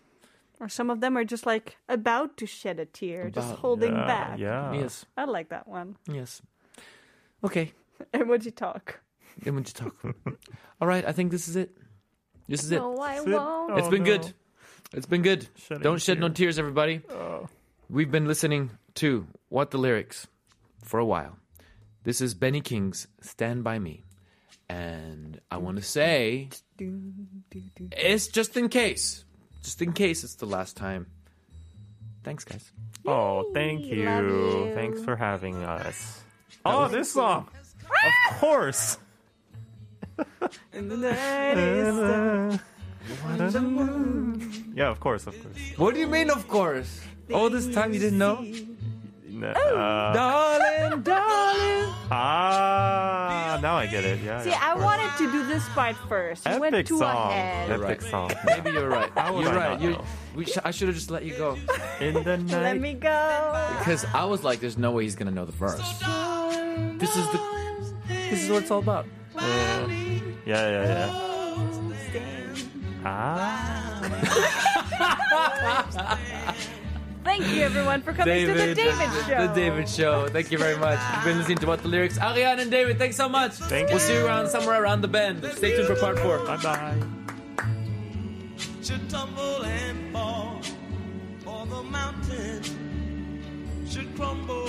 Or 0.60 0.68
some 0.68 0.90
of 0.94 1.00
them 1.02 1.16
are 1.18 1.24
just 1.34 1.44
like 1.46 1.76
about 1.88 2.36
to 2.38 2.46
shed 2.46 2.78
a 2.78 2.86
tear, 2.86 3.30
just 3.30 3.54
holding 3.64 3.94
Yeah. 3.94 4.06
back. 4.06 4.38
Yeah. 4.38 4.72
Yes, 4.80 5.04
I 5.16 5.24
like 5.24 5.48
that 5.54 5.66
one. 5.66 5.96
yes. 6.06 6.40
Okay, 7.42 7.72
Emoji 8.14 8.54
talk. 8.54 9.00
Emoji 9.44 9.72
talk. 9.72 9.94
All 10.80 10.88
right, 10.88 11.04
I 11.06 11.12
think 11.12 11.30
this 11.30 11.48
is 11.48 11.56
it. 11.56 11.76
This 12.48 12.64
is 12.64 12.72
it. 12.72 12.76
No, 12.76 12.96
I 12.98 13.16
it. 13.16 13.28
won't. 13.28 13.78
It's 13.78 13.86
Oh, 13.86 13.90
been 13.90 14.02
no. 14.04 14.18
good. 14.18 14.32
It's 14.94 15.06
been 15.06 15.22
good. 15.22 15.48
Shedding 15.56 15.82
Don't 15.82 15.96
a 15.96 16.00
shed 16.00 16.20
no 16.20 16.28
tears, 16.28 16.58
everybody. 16.58 17.00
Oh. 17.10 17.48
We've 17.88 18.10
been 18.10 18.26
listening 18.26 18.70
to 18.96 19.26
What 19.48 19.70
the 19.70 19.78
Lyrics 19.78 20.26
for 20.84 20.98
a 21.00 21.04
while. 21.04 21.38
This 22.04 22.20
is 22.20 22.34
Benny 22.34 22.60
King's 22.60 23.06
Stand 23.20 23.64
By 23.64 23.78
Me. 23.78 24.04
And 24.68 25.40
I 25.50 25.58
want 25.58 25.76
to 25.78 25.82
say, 25.82 26.48
it's 26.78 28.26
just 28.28 28.56
in 28.56 28.68
case. 28.68 29.24
Just 29.62 29.80
in 29.82 29.92
case 29.92 30.24
it's 30.24 30.34
the 30.36 30.46
last 30.46 30.76
time. 30.76 31.06
Thanks, 32.24 32.44
guys. 32.44 32.70
Oh, 33.06 33.50
thank 33.52 33.84
you. 33.84 34.02
you. 34.02 34.72
Thanks 34.74 35.02
for 35.04 35.16
having 35.16 35.56
us. 35.62 36.20
Oh, 36.64 36.88
this 36.88 37.12
song. 37.12 37.48
of 38.30 38.38
course. 38.40 38.96
And 40.72 40.90
the 40.90 40.96
night 40.96 41.58
is 41.58 41.96
done. 41.96 42.60
Yeah, 44.74 44.88
of 44.90 45.00
course, 45.00 45.26
of 45.26 45.34
course. 45.42 45.56
What 45.76 45.94
do 45.94 46.00
you 46.00 46.06
mean, 46.06 46.30
of 46.30 46.46
course? 46.48 47.00
All 47.32 47.50
this 47.50 47.66
time 47.74 47.92
you 47.92 47.98
didn't 48.00 48.18
know? 48.18 48.44
Uh, 49.42 50.12
Darling, 50.12 51.02
darling. 51.02 51.88
ah, 52.12 53.58
now 53.60 53.74
I 53.74 53.86
get 53.86 54.04
it. 54.04 54.20
Yeah. 54.22 54.42
See, 54.42 54.50
yeah, 54.50 54.60
I 54.62 54.72
course. 54.74 54.84
wanted 54.84 55.10
to 55.18 55.32
do 55.32 55.46
this 55.48 55.66
part 55.70 55.96
first. 56.08 56.46
You 56.46 56.60
went 56.60 56.74
Epic 56.74 56.86
too 56.86 56.98
song. 56.98 57.16
ahead. 57.30 57.70
Epic 57.72 57.82
right. 57.82 58.02
song. 58.02 58.30
Maybe 58.46 58.70
you're 58.70 58.88
right. 58.88 59.10
How 59.16 59.34
would 59.34 59.42
you're 59.44 59.58
I 59.58 59.70
right. 59.70 59.80
You, 59.80 59.90
know? 59.92 60.04
we 60.36 60.44
sh- 60.44 60.58
I 60.64 60.70
should 60.70 60.86
have 60.88 60.94
just 60.96 61.10
let 61.10 61.24
you 61.24 61.34
go. 61.36 61.56
In 61.98 62.14
the 62.22 62.36
night. 62.38 62.62
Let 62.62 62.78
me 62.80 62.94
go. 62.94 63.74
Because 63.78 64.04
I 64.14 64.24
was 64.26 64.44
like, 64.44 64.60
there's 64.60 64.78
no 64.78 64.92
way 64.92 65.02
he's 65.04 65.16
gonna 65.16 65.32
know 65.32 65.44
the 65.46 65.52
verse. 65.52 65.80
This 67.00 67.16
is 67.16 67.26
the. 67.32 67.40
This 68.06 68.44
is 68.44 68.50
what 68.50 68.62
it's 68.62 68.70
all 68.70 68.78
about. 68.78 69.06
Yeah, 69.34 69.86
yeah, 70.46 70.68
yeah. 70.70 70.84
yeah. 70.84 71.08
Ah. 73.04 73.78
Thank 77.24 77.48
you, 77.48 77.62
everyone, 77.62 78.02
for 78.02 78.12
coming 78.12 78.46
to 78.46 78.52
the 78.52 78.74
David 78.74 79.10
Show. 79.26 79.46
The 79.46 79.52
David 79.54 79.88
Show. 79.88 80.28
Thank 80.28 80.50
you 80.50 80.58
very 80.58 80.76
much. 80.76 80.98
You've 81.14 81.24
been 81.24 81.38
listening 81.38 81.58
to 81.58 81.66
What 81.66 81.82
the 81.82 81.88
Lyrics. 81.88 82.18
Ariane 82.18 82.58
and 82.60 82.70
David, 82.70 82.98
thanks 82.98 83.16
so 83.16 83.28
much. 83.28 83.52
Thank 83.52 83.88
We'll 83.88 83.98
you. 83.98 84.04
see 84.04 84.14
you 84.14 84.26
around 84.26 84.48
somewhere 84.48 84.82
around 84.82 85.02
the 85.02 85.08
bend. 85.08 85.44
Stay 85.54 85.74
tuned 85.76 85.86
for 85.86 85.94
part 85.96 86.18
four. 86.18 86.38
Bye 86.40 86.56
bye. 86.56 86.96
should 88.82 89.08
tumble 89.08 89.64
and 89.64 90.12
fall, 90.12 90.60
or 91.46 91.66
the 91.66 91.82
mountain 91.84 92.62
should 93.88 94.14
crumble 94.16 94.66